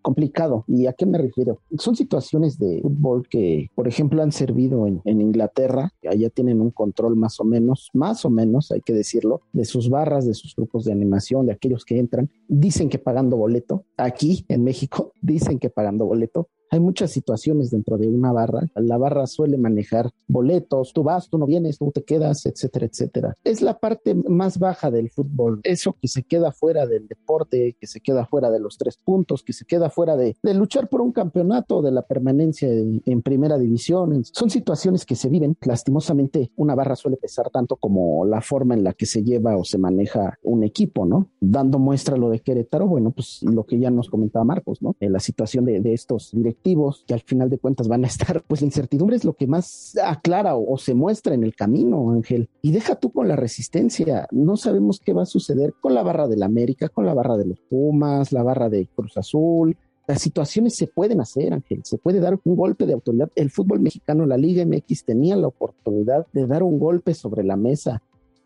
complicado. 0.00 0.64
¿Y 0.66 0.86
a 0.86 0.92
qué 0.92 1.06
me 1.06 1.18
refiero? 1.18 1.60
Son 1.78 1.94
situaciones 1.96 2.58
de 2.58 2.80
fútbol 2.82 3.28
que, 3.28 3.70
por 3.74 3.88
ejemplo, 3.88 4.22
han 4.22 4.32
servido 4.32 4.86
en, 4.86 5.20
Inglaterra, 5.20 5.92
allá 6.08 6.30
tienen 6.30 6.60
un 6.60 6.70
control 6.70 7.16
más 7.16 7.40
o 7.40 7.44
menos, 7.44 7.90
más 7.92 8.24
o 8.24 8.30
menos, 8.30 8.72
hay 8.72 8.80
que 8.80 8.92
decirlo, 8.92 9.42
de 9.52 9.64
sus 9.64 9.88
barras, 9.90 10.26
de 10.26 10.34
sus 10.34 10.54
grupos 10.56 10.84
de 10.84 10.92
animación, 10.92 11.46
de 11.46 11.52
aquellos 11.52 11.84
que 11.84 11.98
entran. 11.98 12.30
Dicen 12.48 12.88
que 12.88 12.98
pagando 12.98 13.36
boleto. 13.36 13.84
Aquí 13.96 14.44
en 14.48 14.64
México 14.64 15.12
dicen 15.20 15.58
que 15.58 15.70
pagando 15.70 16.06
boleto. 16.06 16.48
Hay 16.72 16.78
muchas 16.78 17.10
situaciones 17.10 17.70
dentro 17.70 17.98
de 17.98 18.06
una 18.06 18.30
barra. 18.32 18.60
La 18.76 18.96
barra 18.96 19.26
suele 19.26 19.58
manejar 19.58 20.10
boletos, 20.28 20.92
tú 20.92 21.02
vas, 21.02 21.28
tú 21.28 21.36
no 21.36 21.44
vienes, 21.46 21.78
tú 21.78 21.90
te 21.90 22.04
quedas, 22.04 22.46
etcétera, 22.46 22.86
etcétera. 22.86 23.34
Es 23.42 23.60
la 23.60 23.80
parte 23.80 24.14
más 24.14 24.60
baja 24.60 24.88
del 24.92 25.10
fútbol. 25.10 25.60
Eso 25.64 25.96
que 26.00 26.06
se 26.06 26.22
queda 26.22 26.52
fuera 26.52 26.86
del 26.86 27.08
deporte, 27.08 27.76
que 27.80 27.88
se 27.88 28.00
queda 28.00 28.24
fuera 28.24 28.52
de 28.52 28.60
los 28.60 28.78
tres 28.78 28.96
puntos, 28.96 29.42
que 29.42 29.52
se 29.52 29.64
queda 29.64 29.90
fuera 29.90 30.16
de, 30.16 30.36
luchar 30.54 30.88
por 30.88 31.00
un 31.00 31.10
campeonato, 31.10 31.82
de 31.82 31.90
la 31.90 32.02
permanencia 32.02 32.68
en, 32.68 33.22
primera 33.22 33.58
división. 33.58 34.24
Son 34.24 34.48
situaciones 34.48 35.04
que 35.04 35.16
se 35.16 35.28
viven. 35.28 35.56
Lastimosamente, 35.62 36.52
una 36.54 36.76
barra 36.76 36.94
suele 36.94 37.16
pesar 37.16 37.50
tanto 37.50 37.76
como 37.76 38.24
la 38.24 38.40
forma 38.40 38.74
en 38.74 38.84
la 38.84 38.92
que 38.92 39.06
se 39.06 39.24
lleva 39.24 39.56
o 39.56 39.64
se 39.64 39.76
maneja 39.76 40.38
un 40.44 40.62
equipo, 40.62 41.04
¿no? 41.04 41.30
Dando 41.40 41.80
muestra 41.80 42.16
lo 42.16 42.30
de 42.30 42.38
Querétaro, 42.38 42.86
bueno, 42.86 43.10
pues 43.10 43.42
lo 43.42 43.64
que 43.64 43.78
ya 43.80 43.90
nos 43.90 44.08
comentaba 44.08 44.44
Marcos, 44.44 44.80
¿no? 44.80 44.94
En 45.00 45.12
la 45.12 45.20
situación 45.20 45.64
de, 45.64 45.80
de 45.80 45.92
estos 45.92 46.30
directores 46.32 46.59
que 47.06 47.14
al 47.14 47.20
final 47.20 47.50
de 47.50 47.58
cuentas 47.58 47.88
van 47.88 48.04
a 48.04 48.06
estar, 48.06 48.42
pues 48.46 48.60
la 48.60 48.66
incertidumbre 48.66 49.16
es 49.16 49.24
lo 49.24 49.34
que 49.34 49.46
más 49.46 49.96
aclara 50.02 50.54
o, 50.54 50.78
se 50.78 50.94
muestra 50.94 51.34
en 51.34 51.44
el 51.44 51.54
camino, 51.54 52.10
Ángel. 52.10 52.48
Y 52.62 52.72
deja 52.72 52.94
tú 52.94 53.10
con 53.10 53.28
la 53.28 53.36
resistencia, 53.36 54.26
no 54.30 54.56
sabemos 54.56 55.00
qué 55.00 55.12
va 55.12 55.22
a 55.22 55.26
suceder 55.26 55.74
con 55.80 55.94
la 55.94 56.02
barra 56.02 56.28
del 56.28 56.42
América, 56.42 56.88
con 56.88 57.06
la 57.06 57.14
barra 57.14 57.36
de 57.36 57.46
los 57.46 57.60
Pumas, 57.60 58.32
la 58.32 58.42
barra 58.42 58.68
de 58.68 58.86
Cruz 58.86 59.16
Azul, 59.16 59.76
las 60.06 60.22
situaciones 60.22 60.74
se 60.74 60.88
pueden 60.88 61.20
hacer, 61.20 61.52
Ángel, 61.52 61.82
se 61.84 61.96
puede 61.96 62.18
dar 62.18 62.38
un 62.42 62.56
golpe 62.56 62.84
de 62.84 62.94
autoridad. 62.94 63.30
El 63.36 63.50
fútbol 63.50 63.78
mexicano, 63.78 64.26
la 64.26 64.36
Liga 64.36 64.64
MX 64.64 65.04
tenía 65.04 65.36
la 65.36 65.46
oportunidad 65.46 66.26
de 66.32 66.48
dar 66.48 66.64
un 66.64 66.80
golpe 66.80 67.14
sobre 67.14 67.44
la 67.44 67.56
mesa. 67.56 68.02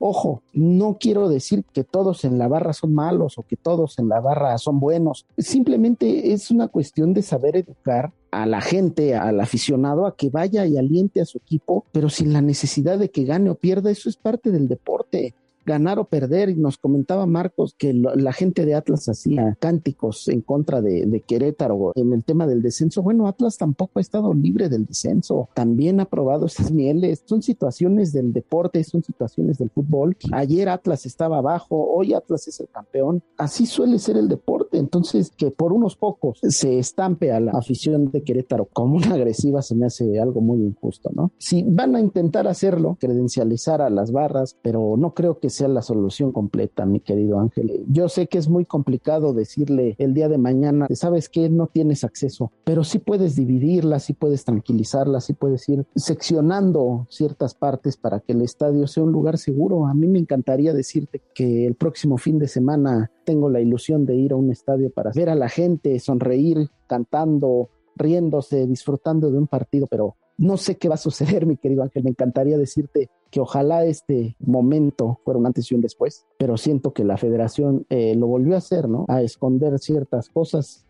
Ojo, 0.06 0.42
no 0.52 0.98
quiero 1.00 1.30
decir 1.30 1.64
que 1.72 1.82
todos 1.82 2.26
en 2.26 2.36
la 2.36 2.46
barra 2.46 2.74
son 2.74 2.92
malos 2.92 3.38
o 3.38 3.42
que 3.42 3.56
todos 3.56 3.98
en 3.98 4.10
la 4.10 4.20
barra 4.20 4.58
son 4.58 4.78
buenos. 4.78 5.24
Simplemente 5.38 6.34
es 6.34 6.50
una 6.50 6.68
cuestión 6.68 7.14
de 7.14 7.22
saber 7.22 7.56
educar 7.56 8.12
a 8.30 8.44
la 8.44 8.60
gente, 8.60 9.14
al 9.14 9.40
aficionado, 9.40 10.04
a 10.06 10.14
que 10.14 10.28
vaya 10.28 10.66
y 10.66 10.76
aliente 10.76 11.22
a 11.22 11.24
su 11.24 11.38
equipo, 11.38 11.86
pero 11.90 12.10
sin 12.10 12.34
la 12.34 12.42
necesidad 12.42 12.98
de 12.98 13.08
que 13.08 13.24
gane 13.24 13.48
o 13.48 13.54
pierda. 13.54 13.90
Eso 13.90 14.10
es 14.10 14.18
parte 14.18 14.50
del 14.50 14.68
deporte 14.68 15.34
ganar 15.64 15.98
o 15.98 16.04
perder. 16.04 16.50
Y 16.50 16.56
nos 16.56 16.78
comentaba 16.78 17.26
Marcos 17.26 17.74
que 17.76 17.92
la 17.94 18.32
gente 18.32 18.64
de 18.64 18.74
Atlas 18.74 19.08
hacía 19.08 19.56
cánticos 19.60 20.28
en 20.28 20.40
contra 20.40 20.80
de, 20.80 21.22
Querétaro 21.26 21.92
en 21.94 22.12
el 22.12 22.24
tema 22.24 22.46
del 22.46 22.62
descenso. 22.62 23.02
Bueno, 23.02 23.26
Atlas 23.26 23.56
tampoco 23.56 23.98
ha 23.98 24.02
estado 24.02 24.34
libre 24.34 24.68
del 24.68 24.86
descenso. 24.86 25.48
También 25.54 26.00
ha 26.00 26.04
probado 26.04 26.46
esas 26.46 26.70
mieles. 26.70 27.22
Son 27.24 27.42
situaciones 27.42 28.12
del 28.12 28.32
deporte, 28.32 28.82
son 28.84 29.02
situaciones 29.02 29.58
del 29.58 29.70
fútbol. 29.70 30.16
Ayer 30.32 30.68
Atlas 30.68 31.06
estaba 31.06 31.38
abajo, 31.38 31.76
hoy 31.76 32.14
Atlas 32.14 32.46
es 32.48 32.60
el 32.60 32.68
campeón. 32.68 33.22
Así 33.36 33.66
suele 33.66 33.98
ser 33.98 34.16
el 34.16 34.28
deporte. 34.28 34.63
Entonces, 34.78 35.30
que 35.36 35.50
por 35.50 35.72
unos 35.72 35.96
pocos 35.96 36.38
se 36.42 36.78
estampe 36.78 37.32
a 37.32 37.40
la 37.40 37.52
afición 37.52 38.10
de 38.10 38.22
Querétaro 38.22 38.66
como 38.72 38.96
una 38.96 39.14
agresiva 39.14 39.62
se 39.62 39.74
me 39.74 39.86
hace 39.86 40.20
algo 40.20 40.40
muy 40.40 40.60
injusto, 40.60 41.10
¿no? 41.14 41.30
Si 41.38 41.62
van 41.62 41.96
a 41.96 42.00
intentar 42.00 42.46
hacerlo, 42.46 42.96
credencializar 43.00 43.82
a 43.82 43.90
las 43.90 44.12
barras, 44.12 44.56
pero 44.62 44.96
no 44.96 45.14
creo 45.14 45.38
que 45.38 45.50
sea 45.50 45.68
la 45.68 45.82
solución 45.82 46.32
completa, 46.32 46.86
mi 46.86 47.00
querido 47.00 47.38
Ángel. 47.38 47.84
Yo 47.88 48.08
sé 48.08 48.26
que 48.26 48.38
es 48.38 48.48
muy 48.48 48.64
complicado 48.64 49.32
decirle 49.32 49.96
el 49.98 50.14
día 50.14 50.28
de 50.28 50.38
mañana, 50.38 50.86
sabes 50.90 51.28
que 51.28 51.48
no 51.48 51.66
tienes 51.66 52.04
acceso, 52.04 52.50
pero 52.64 52.84
sí 52.84 52.98
puedes 52.98 53.36
dividirla, 53.36 53.98
sí 53.98 54.12
puedes 54.12 54.44
tranquilizarla, 54.44 55.20
sí 55.20 55.32
puedes 55.32 55.68
ir 55.68 55.86
seccionando 55.94 57.06
ciertas 57.10 57.54
partes 57.54 57.96
para 57.96 58.20
que 58.20 58.32
el 58.32 58.42
estadio 58.42 58.86
sea 58.86 59.02
un 59.02 59.12
lugar 59.12 59.38
seguro. 59.38 59.86
A 59.86 59.94
mí 59.94 60.06
me 60.06 60.18
encantaría 60.18 60.72
decirte 60.72 61.22
que 61.34 61.66
el 61.66 61.74
próximo 61.74 62.18
fin 62.18 62.38
de 62.38 62.48
semana 62.48 63.10
tengo 63.24 63.48
la 63.50 63.60
ilusión 63.60 64.04
de 64.04 64.16
ir 64.16 64.32
a 64.32 64.36
un 64.36 64.50
estadio 64.64 64.90
para 64.90 65.10
ver 65.14 65.28
a 65.28 65.34
la 65.34 65.48
gente, 65.48 65.98
sonreír, 66.00 66.70
cantando, 66.86 67.68
riéndose, 67.96 68.66
disfrutando 68.66 69.30
de 69.30 69.38
un 69.38 69.46
partido, 69.46 69.86
pero 69.86 70.16
no 70.38 70.56
sé 70.56 70.76
qué 70.76 70.88
va 70.88 70.94
a 70.94 70.98
suceder, 70.98 71.44
mi 71.46 71.56
querido 71.56 71.82
Ángel. 71.82 72.02
Me 72.02 72.10
encantaría 72.10 72.56
decirte 72.56 73.10
que 73.30 73.40
ojalá 73.40 73.84
este 73.84 74.36
momento 74.40 75.20
fuera 75.24 75.38
un 75.38 75.46
antes 75.46 75.70
y 75.70 75.74
un 75.74 75.82
después, 75.82 76.26
pero 76.38 76.56
siento 76.56 76.92
que 76.92 77.04
la 77.04 77.18
federación 77.18 77.86
eh, 77.90 78.14
lo 78.14 78.26
volvió 78.26 78.54
a 78.54 78.58
hacer, 78.58 78.88
¿no? 78.88 79.04
A 79.08 79.22
esconder 79.22 79.78
ciertas 79.78 80.28
cosas 80.30 80.86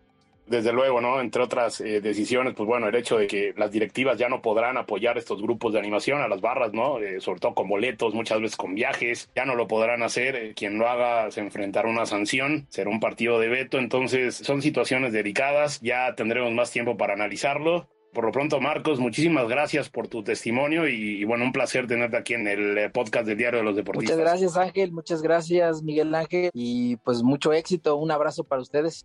desde 0.46 0.72
luego, 0.72 1.00
¿no? 1.00 1.20
Entre 1.20 1.42
otras 1.42 1.80
eh, 1.80 2.00
decisiones, 2.00 2.54
pues 2.54 2.66
bueno, 2.66 2.88
el 2.88 2.94
hecho 2.94 3.16
de 3.16 3.26
que 3.26 3.54
las 3.56 3.70
directivas 3.70 4.18
ya 4.18 4.28
no 4.28 4.42
podrán 4.42 4.76
apoyar 4.76 5.16
estos 5.16 5.40
grupos 5.40 5.72
de 5.72 5.78
animación 5.78 6.20
a 6.20 6.28
las 6.28 6.40
barras, 6.40 6.72
¿no? 6.72 6.98
Eh, 6.98 7.20
sobre 7.20 7.40
todo 7.40 7.54
con 7.54 7.68
boletos, 7.68 8.14
muchas 8.14 8.40
veces 8.40 8.56
con 8.56 8.74
viajes, 8.74 9.30
ya 9.34 9.44
no 9.44 9.54
lo 9.54 9.66
podrán 9.66 10.02
hacer. 10.02 10.36
Eh, 10.36 10.54
quien 10.54 10.78
lo 10.78 10.88
haga 10.88 11.30
se 11.30 11.40
enfrentará 11.40 11.88
a 11.88 11.92
una 11.92 12.06
sanción, 12.06 12.66
será 12.68 12.90
un 12.90 13.00
partido 13.00 13.38
de 13.38 13.48
veto. 13.48 13.78
Entonces, 13.78 14.36
son 14.36 14.60
situaciones 14.60 15.12
delicadas, 15.12 15.80
ya 15.80 16.14
tendremos 16.14 16.52
más 16.52 16.70
tiempo 16.70 16.96
para 16.96 17.14
analizarlo. 17.14 17.88
Por 18.12 18.26
lo 18.26 18.30
pronto, 18.30 18.60
Marcos, 18.60 19.00
muchísimas 19.00 19.48
gracias 19.48 19.88
por 19.88 20.06
tu 20.06 20.22
testimonio 20.22 20.86
y, 20.86 21.20
y, 21.20 21.24
bueno, 21.24 21.44
un 21.44 21.50
placer 21.50 21.88
tenerte 21.88 22.16
aquí 22.16 22.34
en 22.34 22.46
el 22.46 22.92
podcast 22.92 23.26
del 23.26 23.36
Diario 23.36 23.58
de 23.58 23.64
los 23.64 23.74
Deportistas. 23.74 24.16
Muchas 24.16 24.30
gracias, 24.30 24.56
Ángel. 24.56 24.92
Muchas 24.92 25.20
gracias, 25.20 25.82
Miguel 25.82 26.14
Ángel. 26.14 26.50
Y 26.54 26.96
pues 26.98 27.24
mucho 27.24 27.52
éxito. 27.52 27.96
Un 27.96 28.12
abrazo 28.12 28.44
para 28.44 28.62
ustedes. 28.62 29.04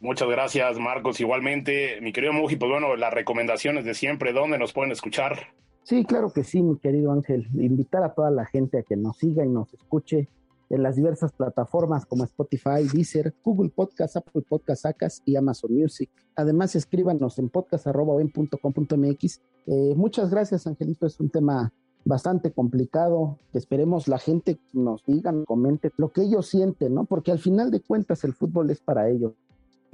Muchas 0.00 0.28
gracias, 0.28 0.78
Marcos. 0.78 1.20
Igualmente, 1.20 2.00
mi 2.00 2.12
querido 2.12 2.32
Muji, 2.32 2.56
pues 2.56 2.70
bueno, 2.70 2.96
las 2.96 3.12
recomendaciones 3.12 3.84
de 3.84 3.94
siempre, 3.94 4.32
¿dónde 4.32 4.58
nos 4.58 4.72
pueden 4.72 4.92
escuchar? 4.92 5.54
Sí, 5.82 6.04
claro 6.04 6.32
que 6.32 6.44
sí, 6.44 6.62
mi 6.62 6.78
querido 6.78 7.12
Ángel. 7.12 7.48
Invitar 7.54 8.02
a 8.02 8.14
toda 8.14 8.30
la 8.30 8.46
gente 8.46 8.78
a 8.78 8.82
que 8.82 8.96
nos 8.96 9.18
siga 9.18 9.44
y 9.44 9.48
nos 9.48 9.72
escuche 9.74 10.28
en 10.70 10.82
las 10.82 10.96
diversas 10.96 11.32
plataformas 11.32 12.06
como 12.06 12.24
Spotify, 12.24 12.88
Deezer, 12.92 13.34
Google 13.44 13.70
Podcast, 13.70 14.16
Apple 14.16 14.42
Podcast, 14.48 14.86
Acas 14.86 15.22
y 15.24 15.36
Amazon 15.36 15.74
Music. 15.74 16.10
Además, 16.36 16.74
escríbanos 16.74 17.38
en 17.38 17.50
podcast.com.mx. 17.50 19.40
Eh, 19.66 19.94
muchas 19.94 20.30
gracias, 20.30 20.66
Angelito. 20.66 21.06
Es 21.06 21.20
un 21.20 21.30
tema 21.30 21.72
bastante 22.04 22.52
complicado. 22.52 23.38
Esperemos 23.52 24.08
la 24.08 24.18
gente 24.18 24.58
nos 24.72 25.04
diga, 25.04 25.32
comente 25.46 25.90
lo 25.96 26.12
que 26.12 26.22
ellos 26.22 26.46
sienten, 26.46 26.94
¿no? 26.94 27.04
Porque 27.04 27.30
al 27.30 27.38
final 27.38 27.70
de 27.70 27.80
cuentas 27.80 28.24
el 28.24 28.34
fútbol 28.34 28.70
es 28.70 28.80
para 28.80 29.08
ellos. 29.08 29.32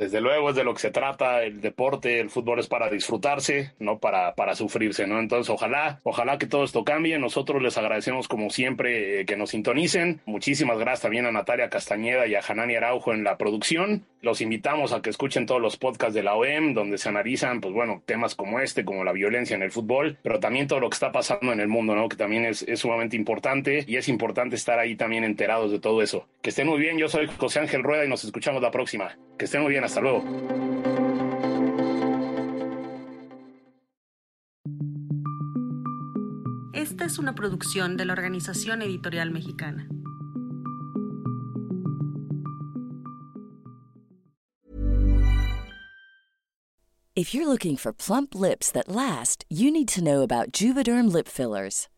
Desde 0.01 0.23
luego 0.23 0.49
es 0.49 0.57
de 0.57 0.65
lo 0.65 0.73
que 0.73 0.81
se 0.81 0.91
trata, 0.91 1.43
el 1.43 1.61
deporte, 1.61 2.21
el 2.21 2.31
fútbol 2.31 2.59
es 2.59 2.69
para 2.69 2.89
disfrutarse, 2.89 3.73
no 3.79 3.99
para, 3.99 4.35
para 4.35 4.55
sufrirse, 4.55 5.07
¿no? 5.07 5.21
Entonces 5.21 5.51
ojalá, 5.51 6.01
ojalá 6.05 6.39
que 6.39 6.47
todo 6.47 6.65
esto 6.65 6.85
cambie. 6.85 7.19
Nosotros 7.19 7.63
les 7.63 7.77
agradecemos 7.77 8.27
como 8.27 8.49
siempre 8.49 9.21
eh, 9.21 9.27
que 9.27 9.37
nos 9.37 9.51
sintonicen. 9.51 10.23
Muchísimas 10.25 10.79
gracias 10.79 11.03
también 11.03 11.27
a 11.27 11.33
Natalia 11.33 11.69
Castañeda 11.69 12.27
y 12.27 12.35
a 12.35 12.41
Hanani 12.41 12.77
Araujo 12.77 13.13
en 13.13 13.25
la 13.25 13.37
producción. 13.37 14.07
Los 14.23 14.41
invitamos 14.41 14.95
a 14.95 15.03
que 15.03 15.11
escuchen 15.11 15.45
todos 15.45 15.61
los 15.61 15.77
podcasts 15.77 16.15
de 16.15 16.23
la 16.23 16.35
OEM, 16.35 16.73
donde 16.73 16.97
se 16.97 17.11
analizan, 17.11 17.61
pues 17.61 17.75
bueno, 17.75 18.03
temas 18.07 18.35
como 18.35 18.59
este, 18.61 18.87
como 18.87 19.05
la 19.05 19.13
violencia 19.13 19.55
en 19.55 19.63
el 19.63 19.71
fútbol, 19.71 20.17
pero 20.23 20.41
también 20.41 20.67
todo 20.67 20.81
lo 20.81 20.89
que 20.89 20.95
está 20.95 21.13
pasando 21.13 21.53
en 21.53 21.61
el 21.61 21.69
mundo, 21.69 21.95
¿no? 21.95 22.09
Que 22.09 22.17
también 22.17 22.47
es, 22.47 22.63
es 22.63 22.81
sumamente 22.81 23.17
importante 23.17 23.85
y 23.87 23.97
es 23.97 24.09
importante 24.09 24.57
estar 24.57 24.79
ahí 24.79 24.97
también 24.97 25.25
enterados 25.25 25.71
de 25.71 25.79
todo 25.79 26.01
eso. 26.01 26.27
Que 26.43 26.49
estén 26.49 26.67
muy 26.67 26.79
bien, 26.79 26.97
yo 26.97 27.07
soy 27.09 27.27
José 27.39 27.61
Ángel 27.61 27.83
Rueda 27.83 28.05
y 28.07 28.09
nos 28.09 28.25
escuchamos 28.25 28.63
la 28.63 28.71
próxima. 28.71 29.15
Que 29.39 29.45
estén 29.45 29.61
muy 29.61 29.73
bien, 29.73 29.85
hasta 29.85 30.01
luego. 30.01 30.25
Esta 36.73 37.05
es 37.05 37.19
una 37.19 37.35
producción 37.35 37.99
de 37.99 38.07
la 38.07 38.15
Organización 38.15 38.81
Editorial 38.81 39.31
Mexicana. 39.31 39.87
If 47.15 47.35
you're 47.35 47.47
looking 47.47 47.77
for 47.77 47.93
plump 47.93 48.35
lips 48.35 48.71
that 48.71 48.89
last, 48.89 49.45
you 49.51 49.71
need 49.71 49.89
to 49.89 50.03
know 50.03 50.23
about 50.23 50.53
Juvederm 50.53 51.13
lip 51.13 51.29
fillers. 51.29 51.89